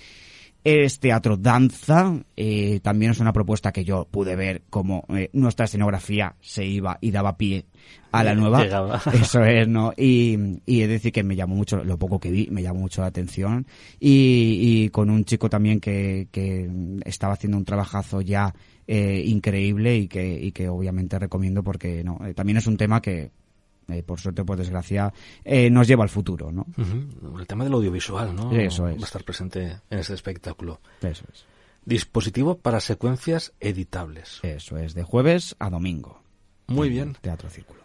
Es 0.64 1.00
teatro 1.00 1.38
danza, 1.38 2.14
eh, 2.38 2.80
también 2.82 3.12
es 3.12 3.20
una 3.20 3.34
propuesta 3.34 3.72
que 3.72 3.84
yo 3.84 4.08
pude 4.10 4.36
ver 4.36 4.62
como 4.70 5.06
eh, 5.10 5.30
nuestra 5.34 5.66
escenografía 5.66 6.36
se 6.40 6.66
iba 6.66 7.00
y 7.02 7.10
daba 7.10 7.36
pie 7.36 7.66
a 8.12 8.24
la 8.24 8.36
nueva. 8.36 8.64
Eso 9.14 9.44
es, 9.44 9.68
¿no? 9.68 9.94
Y, 9.98 10.62
y 10.66 10.82
es 10.82 10.90
decir 10.90 11.12
que 11.12 11.24
me 11.24 11.36
llamó 11.36 11.56
mucho, 11.56 11.84
lo 11.84 11.98
poco 11.98 12.20
que 12.20 12.30
vi, 12.30 12.48
me 12.52 12.62
llamó 12.62 12.82
mucho 12.82 13.02
la 13.02 13.08
atención. 13.08 13.66
Y, 14.00 14.60
y 14.62 14.90
con 14.90 15.10
un 15.10 15.26
chico 15.26 15.50
también 15.50 15.80
que, 15.80 16.28
que 16.32 16.70
estaba 17.06 17.34
haciendo 17.34 17.58
un 17.58 17.66
trabajazo 17.66 18.22
ya 18.22 18.54
eh, 18.88 19.24
increíble 19.26 19.96
y 19.96 20.08
que, 20.08 20.38
y 20.40 20.52
que 20.52 20.68
obviamente 20.68 21.18
recomiendo 21.18 21.64
porque 21.64 22.04
no, 22.04 22.20
eh, 22.26 22.34
también 22.34 22.58
es 22.58 22.68
un 22.68 22.78
tema 22.78 23.02
que 23.02 23.32
eh, 23.88 24.04
por 24.04 24.20
suerte, 24.20 24.44
por 24.44 24.58
desgracia, 24.58 25.14
eh, 25.44 25.70
nos 25.70 25.88
lleva 25.88 26.04
al 26.04 26.10
futuro, 26.10 26.52
¿no? 26.52 26.66
El 27.38 27.48
tema 27.48 27.64
del 27.64 27.74
audiovisual, 27.74 28.36
¿no? 28.36 28.52
Eso 28.52 28.88
es. 28.88 28.98
Va 28.98 29.02
a 29.02 29.06
estar 29.06 29.24
presente 29.24 29.80
en 29.90 30.00
este 30.00 30.14
espectáculo. 30.14 30.80
Eso 31.02 31.26
es. 31.32 31.46
Dispositivo 31.84 32.58
para 32.58 32.80
secuencias 32.80 33.54
editables. 33.60 34.40
Eso 34.44 34.78
es, 34.78 34.94
de 34.94 35.04
jueves 35.04 35.56
a 35.60 35.70
domingo. 35.70 36.22
Muy 36.68 36.90
bien. 36.90 37.18
Teatro 37.22 37.50
Círculo. 37.50 37.82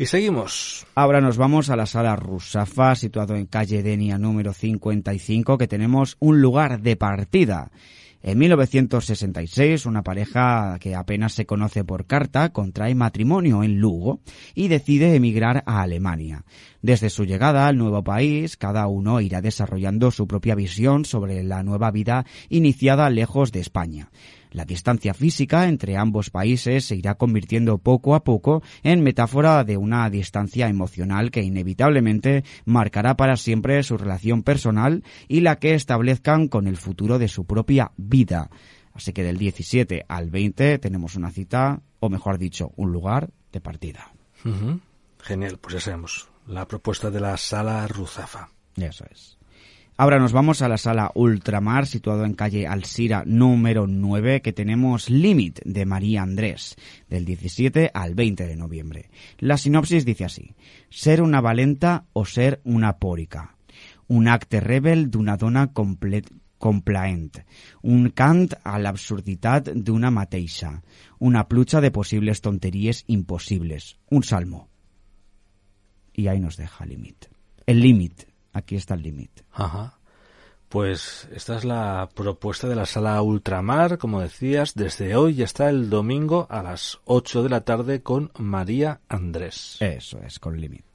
Y 0.00 0.06
seguimos. 0.06 0.86
Ahora 0.94 1.20
nos 1.20 1.36
vamos 1.36 1.68
a 1.68 1.76
la 1.76 1.84
sala 1.84 2.16
Rusafa, 2.16 2.94
situado 2.94 3.36
en 3.36 3.44
calle 3.44 3.82
Denia 3.82 4.16
número 4.16 4.54
55, 4.54 5.58
que 5.58 5.68
tenemos 5.68 6.16
un 6.20 6.40
lugar 6.40 6.80
de 6.80 6.96
partida. 6.96 7.70
En 8.22 8.38
1966, 8.38 9.86
una 9.86 10.02
pareja 10.02 10.76
que 10.78 10.94
apenas 10.94 11.32
se 11.32 11.46
conoce 11.46 11.84
por 11.84 12.04
carta 12.04 12.50
contrae 12.52 12.94
matrimonio 12.94 13.64
en 13.64 13.80
Lugo 13.80 14.20
y 14.54 14.68
decide 14.68 15.14
emigrar 15.14 15.62
a 15.64 15.80
Alemania. 15.80 16.44
Desde 16.82 17.08
su 17.08 17.24
llegada 17.24 17.66
al 17.66 17.78
nuevo 17.78 18.04
país, 18.04 18.58
cada 18.58 18.86
uno 18.88 19.22
irá 19.22 19.40
desarrollando 19.40 20.10
su 20.10 20.26
propia 20.26 20.54
visión 20.54 21.06
sobre 21.06 21.42
la 21.42 21.62
nueva 21.62 21.90
vida 21.90 22.26
iniciada 22.50 23.08
lejos 23.08 23.52
de 23.52 23.60
España. 23.60 24.10
La 24.50 24.64
distancia 24.64 25.14
física 25.14 25.68
entre 25.68 25.96
ambos 25.96 26.30
países 26.30 26.84
se 26.84 26.96
irá 26.96 27.14
convirtiendo 27.14 27.78
poco 27.78 28.14
a 28.14 28.24
poco 28.24 28.62
en 28.82 29.02
metáfora 29.02 29.62
de 29.64 29.76
una 29.76 30.08
distancia 30.10 30.68
emocional 30.68 31.30
que 31.30 31.42
inevitablemente 31.42 32.44
marcará 32.64 33.16
para 33.16 33.36
siempre 33.36 33.82
su 33.82 33.96
relación 33.96 34.42
personal 34.42 35.04
y 35.28 35.40
la 35.40 35.56
que 35.56 35.74
establezcan 35.74 36.48
con 36.48 36.66
el 36.66 36.76
futuro 36.76 37.18
de 37.18 37.28
su 37.28 37.44
propia 37.44 37.92
vida. 37.96 38.50
Así 38.92 39.12
que 39.12 39.22
del 39.22 39.38
17 39.38 40.04
al 40.08 40.30
20 40.30 40.78
tenemos 40.78 41.14
una 41.14 41.30
cita, 41.30 41.82
o 42.00 42.08
mejor 42.08 42.38
dicho, 42.38 42.72
un 42.76 42.92
lugar 42.92 43.30
de 43.52 43.60
partida. 43.60 44.12
Genial, 45.18 45.58
pues 45.58 45.74
ya 45.74 45.80
sabemos. 45.80 46.28
La 46.46 46.66
propuesta 46.66 47.10
de 47.10 47.20
la 47.20 47.36
sala 47.36 47.86
Ruzafa. 47.86 48.48
Eso 48.76 49.04
es. 49.10 49.39
Ahora 50.00 50.18
nos 50.18 50.32
vamos 50.32 50.62
a 50.62 50.68
la 50.70 50.78
sala 50.78 51.12
Ultramar, 51.14 51.86
situado 51.86 52.24
en 52.24 52.32
calle 52.32 52.66
Alcira 52.66 53.22
número 53.26 53.86
9, 53.86 54.40
que 54.40 54.54
tenemos 54.54 55.10
Limit 55.10 55.60
de 55.66 55.84
María 55.84 56.22
Andrés, 56.22 56.76
del 57.10 57.26
17 57.26 57.90
al 57.92 58.14
20 58.14 58.46
de 58.46 58.56
noviembre. 58.56 59.10
La 59.40 59.58
sinopsis 59.58 60.06
dice 60.06 60.24
así, 60.24 60.54
ser 60.88 61.20
una 61.20 61.42
valenta 61.42 62.06
o 62.14 62.24
ser 62.24 62.62
una 62.64 62.98
pòrica. 62.98 63.56
Un 64.08 64.28
acte 64.28 64.60
rebel 64.60 65.10
d'una 65.10 65.36
dona 65.36 65.66
complet 65.74 66.32
complaent, 66.56 67.44
un 67.82 68.08
cant 68.16 68.48
a 68.64 68.78
l'absurditat 68.80 69.68
d'una 69.74 70.08
mateixa, 70.08 70.78
una 71.18 71.44
pluja 71.44 71.82
de 71.84 71.90
possibles 71.90 72.40
tonteries 72.40 73.04
impossibles, 73.06 73.98
un 74.08 74.22
salmo. 74.22 74.70
Y 76.14 76.28
ahí 76.28 76.40
nos 76.40 76.56
deja 76.56 76.84
el 76.84 76.90
límite. 76.96 77.28
El 77.66 77.82
límite, 77.82 78.29
aquí 78.52 78.76
está 78.76 78.94
el 78.94 79.02
límite. 79.02 79.44
Ajá. 79.52 79.98
Pues 80.68 81.28
esta 81.32 81.56
es 81.56 81.64
la 81.64 82.08
propuesta 82.14 82.68
de 82.68 82.76
la 82.76 82.86
sala 82.86 83.20
Ultramar, 83.22 83.98
como 83.98 84.20
decías, 84.20 84.74
desde 84.74 85.16
hoy 85.16 85.42
hasta 85.42 85.68
el 85.68 85.90
domingo 85.90 86.46
a 86.48 86.62
las 86.62 87.00
8 87.06 87.42
de 87.42 87.48
la 87.48 87.62
tarde 87.62 88.02
con 88.02 88.30
María 88.38 89.00
Andrés. 89.08 89.78
Eso 89.80 90.20
es, 90.22 90.38
con 90.38 90.60
límite. 90.60 90.89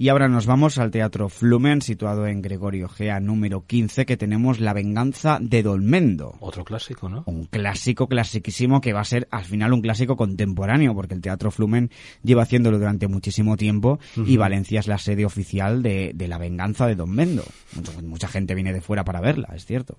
Y 0.00 0.10
ahora 0.10 0.28
nos 0.28 0.46
vamos 0.46 0.78
al 0.78 0.92
Teatro 0.92 1.28
Flumen, 1.28 1.82
situado 1.82 2.28
en 2.28 2.40
Gregorio 2.40 2.88
Gea 2.88 3.18
número 3.18 3.66
15, 3.66 4.06
que 4.06 4.16
tenemos 4.16 4.60
La 4.60 4.72
venganza 4.72 5.38
de 5.40 5.64
Dolmendo. 5.64 6.36
Otro 6.38 6.64
clásico, 6.64 7.08
¿no? 7.08 7.24
Un 7.26 7.46
clásico 7.46 8.06
clasiquísimo 8.06 8.80
que 8.80 8.92
va 8.92 9.00
a 9.00 9.04
ser 9.04 9.26
al 9.32 9.44
final 9.44 9.72
un 9.72 9.80
clásico 9.80 10.14
contemporáneo, 10.14 10.94
porque 10.94 11.14
el 11.14 11.20
Teatro 11.20 11.50
Flumen 11.50 11.90
lleva 12.22 12.44
haciéndolo 12.44 12.78
durante 12.78 13.08
muchísimo 13.08 13.56
tiempo 13.56 13.98
y 14.14 14.36
Valencia 14.36 14.78
es 14.78 14.86
la 14.86 14.98
sede 14.98 15.26
oficial 15.26 15.82
de, 15.82 16.12
de 16.14 16.28
La 16.28 16.38
venganza 16.38 16.86
de 16.86 16.94
Dolmendo. 16.94 17.42
Mucha, 17.74 18.00
mucha 18.02 18.28
gente 18.28 18.54
viene 18.54 18.72
de 18.72 18.80
fuera 18.80 19.02
para 19.02 19.20
verla, 19.20 19.48
es 19.56 19.66
cierto. 19.66 19.98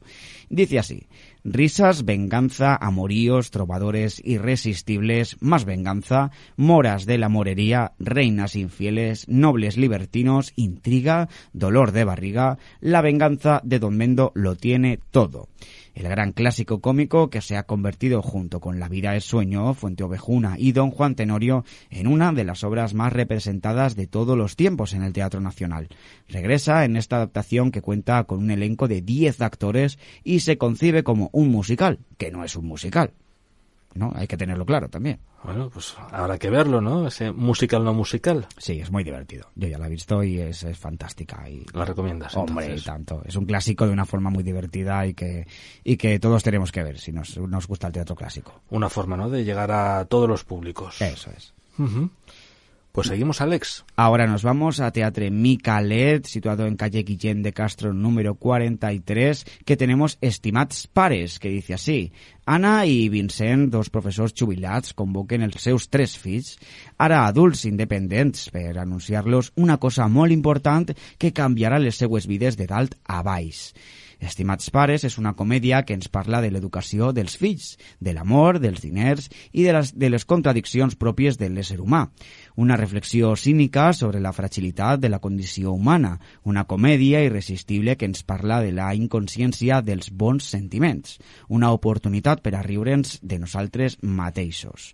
Dice 0.49 0.79
así, 0.79 1.07
Risas, 1.43 2.03
venganza, 2.03 2.75
amoríos, 2.75 3.49
trovadores 3.49 4.21
irresistibles, 4.25 5.37
más 5.39 5.63
venganza, 5.63 6.31
moras 6.57 7.05
de 7.05 7.17
la 7.17 7.29
morería, 7.29 7.93
reinas 7.97 8.55
infieles, 8.55 9.27
nobles 9.29 9.77
libertinos, 9.77 10.51
intriga, 10.57 11.29
dolor 11.53 11.93
de 11.93 12.03
barriga, 12.03 12.57
la 12.81 13.01
venganza 13.01 13.61
de 13.63 13.79
Don 13.79 13.95
Mendo 13.95 14.31
lo 14.35 14.55
tiene 14.55 14.99
todo. 15.11 15.47
El 15.99 16.07
gran 16.07 16.31
clásico 16.31 16.79
cómico 16.79 17.29
que 17.29 17.41
se 17.41 17.57
ha 17.57 17.63
convertido 17.63 18.21
junto 18.21 18.61
con 18.61 18.79
La 18.79 18.87
vida 18.87 19.17
es 19.17 19.25
sueño, 19.25 19.73
Fuente 19.73 20.05
Ovejuna 20.05 20.55
y 20.57 20.71
Don 20.71 20.91
Juan 20.91 21.13
Tenorio 21.13 21.65
en 21.89 22.07
una 22.07 22.31
de 22.31 22.45
las 22.45 22.63
obras 22.63 22.93
más 22.93 23.11
representadas 23.11 23.97
de 23.97 24.07
todos 24.07 24.37
los 24.37 24.55
tiempos 24.55 24.93
en 24.93 25.03
el 25.03 25.11
Teatro 25.11 25.41
Nacional. 25.41 25.89
Regresa 26.29 26.85
en 26.85 26.95
esta 26.95 27.17
adaptación 27.17 27.69
que 27.71 27.81
cuenta 27.81 28.23
con 28.23 28.39
un 28.39 28.49
elenco 28.49 28.87
de 28.87 29.01
10 29.01 29.41
actores 29.41 29.99
y 30.23 30.39
se 30.39 30.57
concibe 30.57 31.03
como 31.03 31.29
un 31.33 31.49
musical, 31.49 31.99
que 32.17 32.31
no 32.31 32.45
es 32.45 32.55
un 32.55 32.67
musical. 32.67 33.11
¿No? 33.93 34.11
Hay 34.15 34.27
que 34.27 34.37
tenerlo 34.37 34.65
claro 34.65 34.89
también. 34.89 35.19
Bueno, 35.43 35.69
pues 35.69 35.95
habrá 36.11 36.37
que 36.37 36.49
verlo, 36.49 36.81
¿no? 36.81 37.07
Ese 37.07 37.31
musical 37.31 37.83
no 37.83 37.93
musical. 37.93 38.47
Sí, 38.57 38.79
es 38.79 38.91
muy 38.91 39.03
divertido. 39.03 39.49
Yo 39.55 39.67
ya 39.67 39.77
la 39.77 39.87
he 39.87 39.89
visto 39.89 40.23
y 40.23 40.39
es, 40.39 40.63
es 40.63 40.77
fantástica. 40.77 41.49
Y, 41.49 41.65
¿La 41.73 41.85
recomiendas? 41.85 42.35
Hombre, 42.35 42.65
entonces? 42.65 42.85
tanto. 42.85 43.21
Es 43.25 43.35
un 43.35 43.45
clásico 43.45 43.85
de 43.85 43.93
una 43.93 44.05
forma 44.05 44.29
muy 44.29 44.43
divertida 44.43 45.05
y 45.05 45.13
que, 45.13 45.47
y 45.83 45.97
que 45.97 46.19
todos 46.19 46.43
tenemos 46.43 46.71
que 46.71 46.83
ver 46.83 46.99
si 46.99 47.11
nos, 47.11 47.37
nos 47.37 47.67
gusta 47.67 47.87
el 47.87 47.93
teatro 47.93 48.15
clásico. 48.15 48.61
Una 48.69 48.89
forma, 48.89 49.15
¿no? 49.15 49.29
De 49.29 49.43
llegar 49.43 49.71
a 49.71 50.05
todos 50.05 50.27
los 50.27 50.43
públicos. 50.43 51.01
Eso 51.01 51.31
es. 51.35 51.53
Ujú. 51.77 52.09
Pues 52.91 53.07
seguimos, 53.07 53.39
Alex. 53.39 53.85
Ahora 53.95 54.25
nos 54.25 54.41
vamos 54.41 54.79
a 54.79 54.91
Teatre 54.91 55.29
Micalet, 55.29 56.25
situado 56.25 56.65
en 56.65 56.75
calle 56.75 57.03
Guillén 57.03 57.43
de 57.43 57.53
Castro 57.53 57.93
número 57.93 58.33
43, 58.33 59.45
que 59.63 59.77
tenemos 59.77 60.17
Estimats 60.21 60.87
Pares, 60.87 61.37
que 61.37 61.49
dice 61.49 61.75
así. 61.75 62.11
Anna 62.45 62.87
i 62.87 63.07
Vincent, 63.09 63.69
dos 63.69 63.91
professors 63.93 64.33
jubilats, 64.33 64.95
convoquen 64.97 65.45
els 65.45 65.61
seus 65.61 65.85
tres 65.93 66.17
fills, 66.17 66.55
ara 66.97 67.27
adults 67.27 67.67
independents, 67.69 68.49
per 68.49 68.73
anunciar-los 68.81 69.53
una 69.55 69.77
cosa 69.77 70.09
molt 70.09 70.33
important 70.33 70.89
que 71.21 71.29
canviarà 71.29 71.77
les 71.77 72.01
seues 72.01 72.25
vides 72.25 72.57
de 72.57 72.65
dalt 72.65 72.97
a 73.05 73.21
baix. 73.21 73.67
Estimats 74.19 74.67
pares 74.75 75.05
és 75.07 75.15
una 75.17 75.31
comèdia 75.39 75.79
que 75.87 75.95
ens 75.95 76.09
parla 76.11 76.41
de 76.43 76.49
l'educació 76.51 77.13
dels 77.15 77.37
fills, 77.39 77.77
de 78.03 78.11
l'amor, 78.15 78.59
dels 78.59 78.81
diners 78.83 79.29
i 79.53 79.63
de 79.63 79.75
les, 79.77 79.93
de 79.95 80.09
les 80.11 80.25
contradiccions 80.27 80.97
pròpies 80.99 81.39
de 81.39 81.47
l'ésser 81.47 81.79
humà. 81.79 82.09
Una 82.59 82.75
reflexió 82.79 83.35
cínica 83.35 83.91
sobre 83.93 84.21
la 84.23 84.33
fragilitat 84.33 84.99
de 85.03 85.09
la 85.13 85.19
condició 85.19 85.73
humana, 85.75 86.15
una 86.43 86.65
comèdia 86.65 87.21
irresistible 87.27 87.97
que 87.97 88.09
ens 88.09 88.23
parla 88.23 88.61
de 88.65 88.71
la 88.73 88.89
inconsciència 88.97 89.81
dels 89.85 90.09
bons 90.11 90.49
sentiments, 90.55 91.17
una 91.47 91.73
oportunitat 91.75 92.41
per 92.41 92.55
a 92.55 92.63
riure'ns 92.65 93.19
de 93.21 93.39
nosaltres 93.43 93.99
mateixos. 94.01 94.93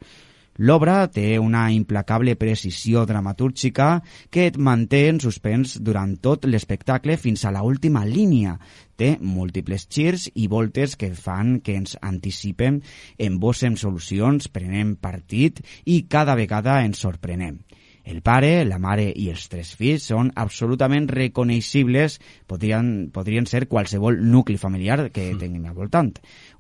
L'obra 0.57 1.09
té 1.11 1.35
una 1.35 1.65
implacable 1.75 2.37
precisió 2.39 3.01
dramatúrgica 3.05 3.87
que 4.31 4.45
et 4.47 4.55
manté 4.55 5.01
en 5.09 5.19
suspens 5.19 5.75
durant 5.83 6.13
tot 6.23 6.47
l'espectacle 6.47 7.17
fins 7.19 7.43
a 7.43 7.51
la 7.51 7.63
última 7.67 8.05
línia. 8.07 8.55
Té 8.95 9.17
múltiples 9.19 9.83
girs 9.91 10.29
i 10.33 10.47
voltes 10.47 10.95
que 10.95 11.11
fan 11.11 11.59
que 11.59 11.75
ens 11.75 11.97
anticipen, 11.99 12.79
embossem 13.19 13.75
solucions, 13.75 14.47
prenem 14.47 14.95
partit 14.95 15.59
i 15.83 16.05
cada 16.07 16.39
vegada 16.39 16.79
ens 16.87 17.03
sorprenem. 17.03 17.59
El 18.05 18.21
pare, 18.21 18.63
la 18.69 18.77
mare 18.77 19.07
i 19.09 19.31
els 19.31 19.47
tres 19.49 19.71
fills 19.73 20.03
són 20.11 20.27
absolutament 20.37 21.07
reconeixibles, 21.09 22.19
podrien, 22.45 23.09
podrien 23.13 23.47
ser 23.49 23.63
qualsevol 23.65 24.19
nucli 24.29 24.59
familiar 24.61 25.07
que 25.09 25.31
tinguin 25.39 25.65
al 25.65 25.73
voltant. 25.73 26.11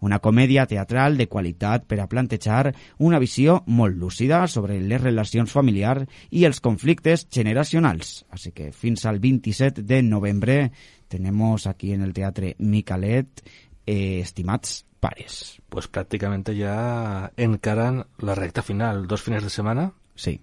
Una 0.01 0.17
comèdia 0.25 0.65
teatral 0.65 1.19
de 1.19 1.27
qualitat 1.29 1.85
per 1.85 1.99
a 2.01 2.07
plantejar 2.09 2.73
una 2.97 3.19
visió 3.21 3.59
molt 3.67 3.93
lúcida 4.01 4.41
sobre 4.49 4.79
les 4.81 5.03
relacions 5.03 5.53
familiars 5.53 6.09
i 6.31 6.47
els 6.49 6.63
conflictes 6.65 7.27
generacionals. 7.29 8.23
Així 8.33 8.49
que 8.49 8.71
fins 8.73 9.05
al 9.05 9.21
27 9.21 9.85
de 9.85 10.01
novembre 10.01 10.71
tenemos 11.07 11.67
aquí 11.67 11.93
en 11.93 12.01
el 12.01 12.17
Teatre 12.17 12.55
Micalet 12.57 13.45
eh, 13.85 14.19
estimats 14.23 14.81
pares. 14.99 15.61
Pues 15.69 15.87
prácticamente 15.87 16.55
ya 16.57 17.31
encaran 17.37 18.07
la 18.17 18.33
recta 18.33 18.63
final. 18.63 19.05
Dos 19.05 19.21
fines 19.21 19.43
de 19.43 19.51
semana. 19.51 19.91
Sí, 20.15 20.39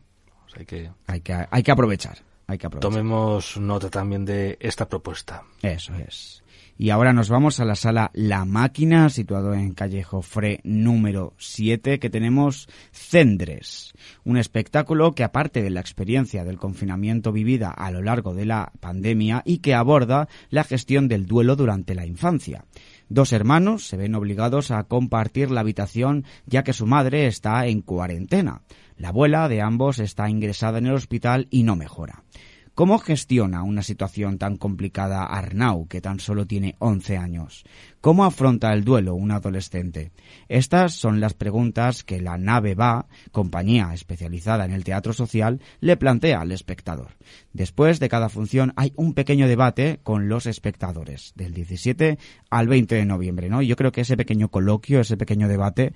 O 0.53 0.57
sea 0.57 0.67
que 0.67 0.91
hay 1.07 1.21
que, 1.21 1.47
hay 1.51 1.63
que 1.63 1.71
aprovechar. 1.71 2.19
Hay 2.47 2.59
que 2.59 2.67
aprovechar. 2.67 2.91
tomemos 2.91 3.57
nota 3.57 3.89
también 3.89 4.25
de 4.25 4.59
esta 4.61 4.89
propuesta. 4.89 5.45
Eso 5.63 5.95
es. 5.95 6.43
Y 6.79 6.91
ahora 6.91 7.13
nos 7.13 7.29
vamos 7.29 7.61
a 7.61 7.65
la 7.65 7.77
sala 7.77 8.11
La 8.13 8.45
Máquina, 8.45 9.09
situado 9.09 9.55
en 9.55 9.73
calle 9.73 10.03
Jofré 10.03 10.61
número 10.65 11.35
7, 11.39 11.99
que 11.99 12.11
tenemos 12.11 12.69
Cendres, 12.91 13.93
un 14.25 14.37
espectáculo 14.37 15.13
que 15.13 15.23
aparte 15.23 15.63
de 15.63 15.71
la 15.71 15.81
experiencia 15.81 16.45
del 16.45 16.59
confinamiento 16.59 17.31
vivida 17.31 17.71
a 17.71 17.91
lo 17.91 18.03
largo 18.03 18.35
de 18.35 18.47
la 18.47 18.73
pandemia 18.81 19.43
y 19.45 19.59
que 19.59 19.75
aborda 19.75 20.29
la 20.51 20.65
gestión 20.65 21.09
del 21.09 21.27
duelo 21.27 21.57
durante 21.57 21.95
la 21.95 22.07
infancia. 22.07 22.65
Dos 23.13 23.35
hermanos 23.35 23.89
se 23.89 23.99
ven 23.99 24.15
obligados 24.15 24.71
a 24.71 24.85
compartir 24.85 25.51
la 25.51 25.61
habitación 25.61 26.25
ya 26.47 26.65
que 26.65 26.73
su 26.73 26.87
madre 26.87 27.27
está 27.27 27.67
en 27.67 27.83
cuarentena. 27.83 28.63
La 28.97 29.09
abuela 29.09 29.51
de 29.51 29.61
ambos 29.61 29.99
está 29.99 30.31
ingresada 30.31 30.79
en 30.79 30.87
el 30.87 30.95
hospital 30.95 31.47
y 31.51 31.65
no 31.65 31.77
mejora. 31.77 32.25
¿Cómo 32.75 32.99
gestiona 32.99 33.65
una 33.65 33.83
situación 33.83 34.39
tan 34.39 34.57
complicada 34.57 35.27
Arnau, 35.27 35.87
que 35.89 36.01
tan 36.01 36.21
solo 36.21 36.47
tiene 36.47 36.75
11 36.79 37.19
años? 37.19 37.65
¿Cómo 38.01 38.25
afronta 38.25 38.73
el 38.73 38.83
duelo 38.83 39.15
un 39.15 39.31
adolescente? 39.31 40.11
Estas 40.49 40.95
son 40.95 41.21
las 41.21 41.35
preguntas 41.35 42.03
que 42.03 42.23
la 42.23 42.39
nave 42.39 42.75
va, 42.75 43.09
compañía 43.31 43.93
especializada 43.93 44.65
en 44.65 44.73
el 44.73 44.85
teatro 44.85 45.13
social, 45.13 45.61
le 45.81 45.99
plantea 45.99 46.41
al 46.41 46.51
espectador. 46.51 47.09
Después 47.53 48.01
de 48.01 48.09
cada 48.09 48.31
función 48.31 48.73
hay 48.77 48.95
un 48.97 49.13
pequeño 49.13 49.49
debate 49.49 50.01
con 50.03 50.31
los 50.31 50.47
espectadores, 50.47 51.35
del 51.37 51.53
17 51.53 52.19
al 52.49 52.69
20 52.69 52.95
de 52.95 53.05
noviembre, 53.05 53.51
¿no? 53.51 53.61
Yo 53.61 53.77
creo 53.77 53.93
que 53.93 54.01
ese 54.01 54.17
pequeño 54.17 54.49
coloquio, 54.49 55.01
ese 55.01 55.19
pequeño 55.19 55.47
debate, 55.47 55.93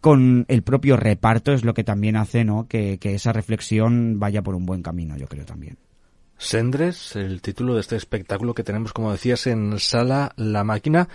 con 0.00 0.44
el 0.48 0.64
propio 0.64 0.96
reparto 0.96 1.52
es 1.52 1.64
lo 1.64 1.72
que 1.72 1.84
también 1.84 2.16
hace, 2.16 2.44
¿no? 2.44 2.66
Que, 2.66 2.98
que 2.98 3.14
esa 3.14 3.32
reflexión 3.32 4.18
vaya 4.18 4.42
por 4.42 4.56
un 4.56 4.66
buen 4.66 4.82
camino, 4.82 5.16
yo 5.16 5.28
creo 5.28 5.44
también. 5.44 5.78
Sendres, 6.38 7.16
el 7.16 7.40
título 7.40 7.74
de 7.74 7.80
este 7.80 7.96
espectáculo 7.96 8.54
que 8.54 8.62
tenemos, 8.62 8.92
como 8.92 9.12
decías, 9.12 9.46
en 9.46 9.78
Sala 9.78 10.32
La 10.36 10.64
Máquina. 10.64 11.08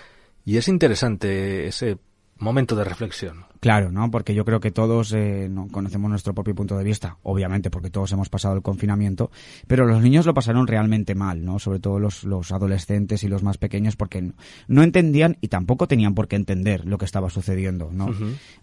Y 0.46 0.58
es 0.58 0.68
interesante 0.68 1.68
ese 1.68 1.98
momento 2.42 2.76
de 2.76 2.84
reflexión. 2.84 3.46
Claro, 3.60 3.92
¿no? 3.92 4.10
Porque 4.10 4.34
yo 4.34 4.44
creo 4.44 4.60
que 4.60 4.72
todos 4.72 5.14
eh, 5.14 5.48
no 5.48 5.68
conocemos 5.68 6.10
nuestro 6.10 6.34
propio 6.34 6.56
punto 6.56 6.76
de 6.78 6.84
vista, 6.84 7.18
obviamente, 7.22 7.70
porque 7.70 7.92
todos 7.92 8.12
hemos 8.12 8.28
pasado 8.28 8.56
el 8.56 8.64
confinamiento, 8.64 9.30
pero 9.68 9.86
los 9.86 10.02
niños 10.02 10.26
lo 10.26 10.34
pasaron 10.34 10.66
realmente 10.66 11.14
mal, 11.14 11.46
¿no? 11.46 11.60
Sobre 11.60 11.80
todo 11.80 12.00
los, 12.00 12.24
los 12.24 12.52
adolescentes 12.52 13.24
y 13.24 13.28
los 13.28 13.44
más 13.44 13.60
pequeños, 13.60 13.96
porque 13.96 14.24
no, 14.24 14.34
no 14.68 14.82
entendían 14.82 15.38
y 15.42 15.50
tampoco 15.50 15.88
tenían 15.88 16.16
por 16.16 16.28
qué 16.28 16.38
entender 16.38 16.86
lo 16.86 16.98
que 16.98 17.06
estaba 17.06 17.30
sucediendo, 17.30 17.92
¿no? 17.92 18.10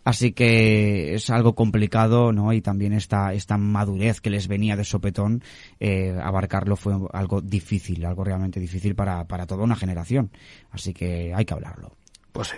Así 0.02 0.32
que 0.32 1.14
es 1.14 1.30
algo 1.30 1.54
complicado, 1.54 2.32
¿no? 2.32 2.52
Y 2.52 2.60
también 2.60 2.92
esta, 2.92 3.32
esta 3.34 3.56
madurez 3.56 4.20
que 4.20 4.30
les 4.30 4.48
venía 4.48 4.74
de 4.74 4.84
sopetón, 4.84 5.44
eh, 5.78 6.18
abarcarlo 6.20 6.74
fue 6.74 6.94
algo 7.12 7.40
difícil, 7.40 8.04
algo 8.04 8.24
realmente 8.24 8.58
difícil 8.58 8.96
para, 8.96 9.26
para 9.28 9.46
toda 9.46 9.62
una 9.62 9.76
generación. 9.76 10.30
Así 10.72 10.92
que 10.92 11.32
hay 11.32 11.44
que 11.44 11.54
hablarlo. 11.54 11.96
Pues 12.32 12.48
sí, 12.48 12.56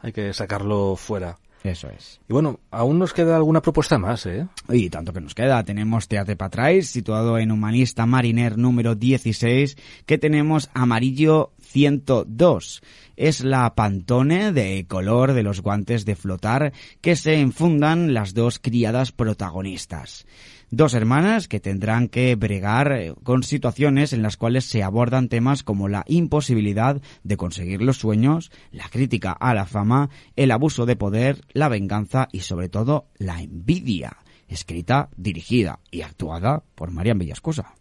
hay 0.00 0.12
que 0.12 0.32
sacarlo 0.32 0.96
fuera. 0.96 1.38
Eso 1.64 1.88
es. 1.90 2.20
Y 2.28 2.32
bueno, 2.32 2.60
aún 2.70 2.98
nos 2.98 3.12
queda 3.12 3.36
alguna 3.36 3.60
propuesta 3.60 3.98
más, 3.98 4.26
¿eh? 4.26 4.46
Y 4.68 4.90
tanto 4.90 5.12
que 5.12 5.20
nos 5.20 5.34
queda, 5.34 5.64
tenemos 5.64 6.06
Teatre 6.06 6.36
Patrais, 6.36 6.88
situado 6.88 7.36
en 7.38 7.50
Humanista 7.50 8.06
Mariner 8.06 8.56
número 8.56 8.94
16, 8.94 9.76
que 10.06 10.18
tenemos 10.18 10.70
Amarillo 10.72 11.52
102. 11.60 12.82
Es 13.16 13.42
la 13.42 13.74
pantone 13.74 14.52
de 14.52 14.86
color 14.86 15.32
de 15.32 15.42
los 15.42 15.60
guantes 15.60 16.04
de 16.04 16.14
flotar 16.14 16.72
que 17.00 17.16
se 17.16 17.40
enfundan 17.40 18.14
las 18.14 18.34
dos 18.34 18.60
criadas 18.60 19.10
protagonistas. 19.10 20.26
Dos 20.70 20.92
hermanas 20.92 21.48
que 21.48 21.60
tendrán 21.60 22.08
que 22.08 22.34
bregar 22.34 22.92
eh, 22.92 23.14
con 23.22 23.42
situaciones 23.42 24.12
en 24.12 24.22
las 24.22 24.36
cuales 24.36 24.66
se 24.66 24.82
abordan 24.82 25.28
temas 25.28 25.62
como 25.62 25.88
la 25.88 26.04
imposibilidad 26.06 27.00
de 27.22 27.36
conseguir 27.38 27.80
los 27.80 27.96
sueños, 27.96 28.50
la 28.70 28.88
crítica 28.90 29.32
a 29.32 29.54
la 29.54 29.64
fama, 29.64 30.10
el 30.36 30.50
abuso 30.50 30.84
de 30.84 30.96
poder, 30.96 31.40
la 31.54 31.68
venganza 31.68 32.28
y 32.32 32.40
sobre 32.40 32.68
todo 32.68 33.06
la 33.16 33.40
envidia. 33.40 34.18
Escrita, 34.46 35.08
dirigida 35.16 35.80
y 35.90 36.02
actuada 36.02 36.62
por 36.74 36.90
Marian 36.90 37.18
Villascosa. 37.18 37.74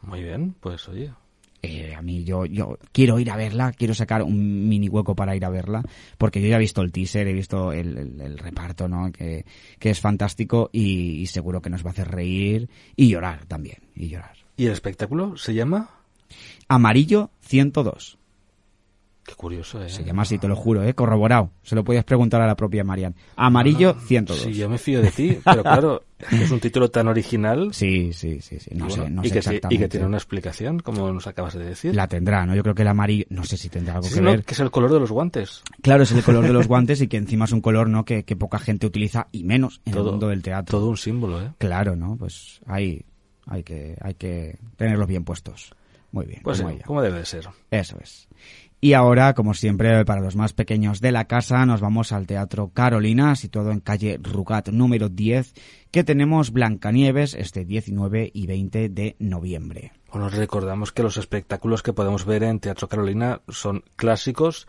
Muy 0.00 0.22
bien, 0.22 0.54
pues 0.60 0.88
oye, 0.88 1.12
eh, 1.64 1.94
a 1.94 2.02
mí 2.02 2.24
yo, 2.24 2.46
yo 2.46 2.78
quiero 2.92 3.18
ir 3.18 3.30
a 3.30 3.36
verla, 3.36 3.72
quiero 3.72 3.94
sacar 3.94 4.22
un 4.22 4.68
mini 4.68 4.88
hueco 4.88 5.14
para 5.14 5.36
ir 5.36 5.44
a 5.44 5.50
verla, 5.50 5.82
porque 6.18 6.40
yo 6.40 6.48
ya 6.48 6.56
he 6.56 6.60
visto 6.60 6.82
el 6.82 6.92
teaser, 6.92 7.28
he 7.28 7.32
visto 7.32 7.72
el, 7.72 8.20
el, 8.20 8.38
reparto, 8.38 8.88
¿no? 8.88 9.10
Que, 9.12 9.44
que 9.78 9.90
es 9.90 10.00
fantástico 10.00 10.70
y, 10.72 11.20
y, 11.20 11.26
seguro 11.26 11.60
que 11.60 11.70
nos 11.70 11.84
va 11.84 11.90
a 11.90 11.92
hacer 11.92 12.08
reír 12.08 12.68
y 12.96 13.08
llorar 13.08 13.46
también, 13.46 13.78
y 13.94 14.08
llorar. 14.08 14.36
¿Y 14.56 14.66
el 14.66 14.72
espectáculo 14.72 15.36
se 15.36 15.54
llama? 15.54 15.90
Amarillo 16.68 17.30
102. 17.42 18.18
Qué 19.26 19.34
curioso, 19.36 19.82
¿eh? 19.82 19.88
Se 19.88 20.04
llama 20.04 20.22
así, 20.22 20.36
te 20.38 20.46
lo 20.46 20.54
juro, 20.54 20.82
¿eh? 20.82 20.92
Corroborado. 20.94 21.50
Se 21.62 21.74
lo 21.74 21.82
podías 21.82 22.04
preguntar 22.04 22.42
a 22.42 22.46
la 22.46 22.54
propia 22.56 22.84
Marian. 22.84 23.14
Amarillo 23.36 23.94
102. 23.94 24.42
Sí, 24.42 24.52
yo 24.52 24.68
me 24.68 24.76
fío 24.76 25.00
de 25.00 25.10
ti, 25.10 25.38
pero 25.42 25.62
claro, 25.62 26.02
es 26.30 26.50
un 26.50 26.60
título 26.60 26.90
tan 26.90 27.08
original. 27.08 27.72
Sí, 27.72 28.12
sí, 28.12 28.42
sí, 28.42 28.60
sí. 28.60 28.70
No 28.74 28.86
bueno, 28.86 29.04
sé, 29.04 29.10
no 29.10 29.22
y 29.22 29.28
sé 29.28 29.32
que, 29.32 29.38
exactamente. 29.38 29.74
y 29.74 29.78
que 29.78 29.88
tiene 29.88 30.04
una 30.06 30.18
explicación, 30.18 30.80
como 30.80 31.10
nos 31.10 31.26
acabas 31.26 31.54
de 31.54 31.64
decir. 31.64 31.94
La 31.94 32.06
tendrá, 32.06 32.44
¿no? 32.44 32.54
Yo 32.54 32.62
creo 32.62 32.74
que 32.74 32.82
el 32.82 32.88
amarillo, 32.88 33.24
no 33.30 33.44
sé 33.44 33.56
si 33.56 33.70
tendrá 33.70 33.94
algo 33.94 34.06
Sí, 34.08 34.16
que 34.16 34.20
¿no? 34.20 34.30
ver. 34.30 34.44
Que 34.44 34.52
es 34.52 34.60
el 34.60 34.70
color 34.70 34.92
de 34.92 35.00
los 35.00 35.10
guantes. 35.10 35.62
Claro, 35.80 36.02
es 36.02 36.12
el 36.12 36.22
color 36.22 36.44
de 36.46 36.52
los 36.52 36.68
guantes 36.68 37.00
y 37.00 37.08
que 37.08 37.16
encima 37.16 37.46
es 37.46 37.52
un 37.52 37.62
color, 37.62 37.88
¿no? 37.88 38.04
Que, 38.04 38.24
que 38.24 38.36
poca 38.36 38.58
gente 38.58 38.86
utiliza 38.86 39.28
y 39.32 39.44
menos 39.44 39.80
en 39.86 39.94
Todo- 39.94 40.04
el 40.06 40.10
mundo 40.12 40.28
del 40.28 40.42
teatro. 40.42 40.78
Todo 40.78 40.90
un 40.90 40.98
símbolo, 40.98 41.40
¿eh? 41.42 41.50
Claro, 41.56 41.96
¿no? 41.96 42.14
Pues 42.18 42.60
ahí 42.66 43.02
hay 43.46 43.62
que, 43.62 43.96
hay 44.02 44.14
que 44.14 44.58
tenerlos 44.76 45.08
bien 45.08 45.24
puestos. 45.24 45.72
Muy 46.12 46.26
bien. 46.26 46.40
Pues 46.44 46.60
como 46.60 46.72
sí, 46.74 46.80
como 46.86 47.02
debe 47.02 47.18
de 47.18 47.24
ser. 47.24 47.48
Eso 47.72 47.96
es. 48.00 48.28
Y 48.84 48.92
ahora, 48.92 49.32
como 49.32 49.54
siempre, 49.54 50.04
para 50.04 50.20
los 50.20 50.36
más 50.36 50.52
pequeños 50.52 51.00
de 51.00 51.10
la 51.10 51.24
casa, 51.24 51.64
nos 51.64 51.80
vamos 51.80 52.12
al 52.12 52.26
Teatro 52.26 52.68
Carolina, 52.68 53.34
situado 53.34 53.70
en 53.70 53.80
calle 53.80 54.20
Rugat 54.20 54.68
número 54.68 55.08
10, 55.08 55.54
que 55.90 56.04
tenemos 56.04 56.52
Blancanieves 56.52 57.32
este 57.32 57.64
19 57.64 58.30
y 58.34 58.46
20 58.46 58.90
de 58.90 59.16
noviembre. 59.18 59.92
Bueno, 60.12 60.28
recordamos 60.28 60.92
que 60.92 61.02
los 61.02 61.16
espectáculos 61.16 61.82
que 61.82 61.94
podemos 61.94 62.26
ver 62.26 62.42
en 62.42 62.60
Teatro 62.60 62.86
Carolina 62.86 63.40
son 63.48 63.84
clásicos, 63.96 64.68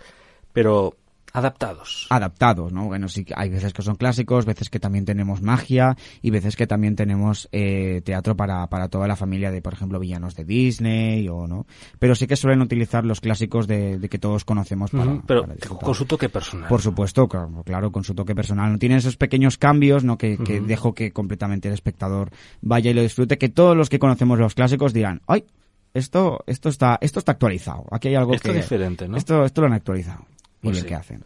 pero 0.53 0.95
adaptados. 1.35 2.07
Adaptados, 2.09 2.71
¿no? 2.71 2.85
Bueno, 2.85 3.09
sí, 3.09 3.25
que 3.25 3.33
hay 3.35 3.49
veces 3.49 3.73
que 3.73 3.81
son 3.81 3.95
clásicos, 3.95 4.45
veces 4.45 4.69
que 4.69 4.79
también 4.79 5.05
tenemos 5.05 5.41
magia 5.41 5.97
y 6.21 6.29
veces 6.29 6.55
que 6.55 6.67
también 6.67 6.95
tenemos 6.95 7.49
eh, 7.51 8.01
teatro 8.03 8.35
para, 8.35 8.67
para 8.67 8.87
toda 8.87 9.07
la 9.07 9.15
familia 9.15 9.51
de, 9.51 9.61
por 9.61 9.73
ejemplo, 9.73 9.99
villanos 9.99 10.35
de 10.35 10.45
Disney 10.45 11.27
o 11.27 11.47
no. 11.47 11.65
Pero 11.99 12.15
sí 12.15 12.27
que 12.27 12.35
suelen 12.35 12.61
utilizar 12.61 13.05
los 13.05 13.21
clásicos 13.21 13.67
de, 13.67 13.99
de 13.99 14.09
que 14.09 14.17
todos 14.17 14.45
conocemos 14.45 14.91
para, 14.91 15.21
pero 15.25 15.43
para 15.43 15.55
con 15.55 15.95
su 15.95 16.05
toque 16.05 16.29
personal. 16.29 16.69
Por 16.69 16.81
supuesto, 16.81 17.27
claro, 17.27 17.63
claro, 17.65 17.91
con 17.91 18.03
su 18.03 18.13
toque 18.15 18.35
personal. 18.35 18.71
No 18.71 18.79
tiene 18.79 18.97
esos 18.97 19.17
pequeños 19.17 19.57
cambios, 19.57 20.03
¿no? 20.03 20.17
Que, 20.17 20.37
que 20.37 20.61
dejo 20.61 20.93
que 20.93 21.11
completamente 21.11 21.67
el 21.67 21.73
espectador 21.73 22.31
vaya 22.61 22.91
y 22.91 22.93
lo 22.93 23.01
disfrute. 23.01 23.37
Que 23.37 23.49
todos 23.49 23.75
los 23.75 23.89
que 23.89 23.99
conocemos 23.99 24.39
los 24.39 24.55
clásicos 24.55 24.93
dirán, 24.93 25.21
¡ay! 25.27 25.45
Esto, 25.93 26.43
esto 26.45 26.67
está, 26.67 26.97
esto 26.99 27.19
está 27.19 27.31
actualizado. 27.31 27.85
Aquí 27.89 28.09
hay 28.09 28.15
algo 28.15 28.33
Esto 28.33 28.51
que. 28.51 28.59
es 28.59 28.65
diferente, 28.65 29.07
¿no? 29.07 29.15
Esto, 29.15 29.45
esto 29.45 29.61
lo 29.61 29.67
han 29.67 29.73
actualizado. 29.73 30.25
Y 30.61 30.65
Pues 30.65 30.73
bien 30.77 30.83
sí. 30.83 30.87
que 30.89 30.95
hacen. 30.95 31.25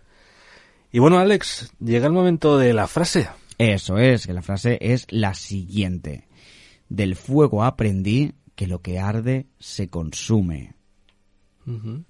Y 0.91 0.99
bueno, 0.99 1.19
Alex, 1.19 1.71
llega 1.79 2.07
el 2.07 2.13
momento 2.13 2.57
de 2.57 2.73
la 2.73 2.87
frase. 2.87 3.29
Eso 3.57 3.97
es, 3.97 4.25
que 4.25 4.33
la 4.33 4.41
frase 4.41 4.77
es 4.81 5.05
la 5.09 5.33
siguiente. 5.33 6.27
Del 6.87 7.15
fuego 7.15 7.63
aprendí 7.63 8.33
que 8.55 8.65
lo 8.67 8.81
que 8.81 8.99
arde 8.99 9.47
se 9.59 9.87
consume. 9.89 10.73
Ujú. 11.67 12.03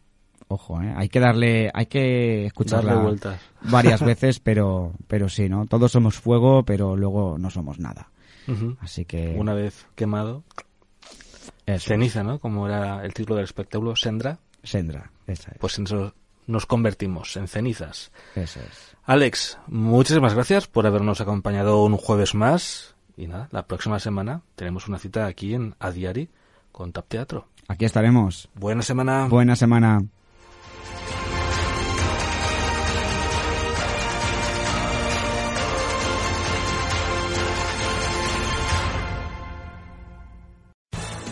Ojo, 0.47 0.82
¿eh? 0.82 0.93
Hay 0.95 1.10
que 1.10 1.19
darle, 1.19 1.69
hay 1.73 1.86
que 1.88 2.45
escucharla 2.47 2.93
Darle 2.93 3.03
vueltas. 3.10 3.41
varias 3.62 4.01
veces, 4.05 4.39
pero, 4.39 4.93
pero 5.08 5.29
sí, 5.29 5.49
¿no? 5.49 5.65
Todos 5.67 5.91
somos 5.91 6.15
fuego, 6.15 6.63
pero 6.63 6.95
luego 6.95 7.38
no 7.38 7.49
somos 7.51 7.79
nada. 7.79 8.10
Ujú. 8.47 8.75
Así 8.79 9.05
que 9.05 9.36
Una 9.38 9.53
vez 9.53 9.86
quemado, 9.95 10.43
eso, 11.67 11.89
ceniza, 11.89 12.23
¿no? 12.23 12.39
Como 12.39 12.67
era 12.67 13.05
el 13.05 13.13
título 13.13 13.36
del 13.36 13.43
espectáculo, 13.45 13.95
Sendra, 13.95 14.39
Sendra, 14.63 15.12
esa 15.27 15.51
es, 15.51 15.58
pues 15.60 15.73
nos 16.49 16.65
convertimos 16.65 17.38
en 17.38 17.47
cenizas. 17.47 18.12
eso 18.35 18.59
es. 18.59 18.95
Alex, 19.05 19.57
muchísimas 19.67 20.33
gracias 20.33 20.67
por 20.67 20.85
habernos 20.85 21.21
acompañado 21.21 21.83
un 21.83 21.97
jueves 21.97 22.35
más. 22.35 22.95
Y 23.17 23.27
nada, 23.27 23.49
la 23.51 23.65
próxima 23.65 23.99
semana 23.99 24.41
tenemos 24.55 24.88
una 24.88 24.99
cita 24.99 25.25
aquí 25.25 25.53
en 25.53 25.75
Adiari 25.79 26.29
con 26.71 26.91
Tap 26.91 27.07
Teatro. 27.07 27.47
Aquí 27.67 27.85
estaremos. 27.85 28.49
Buena 28.55 28.81
semana. 28.81 29.27
Buena 29.27 29.55
semana. 29.55 30.03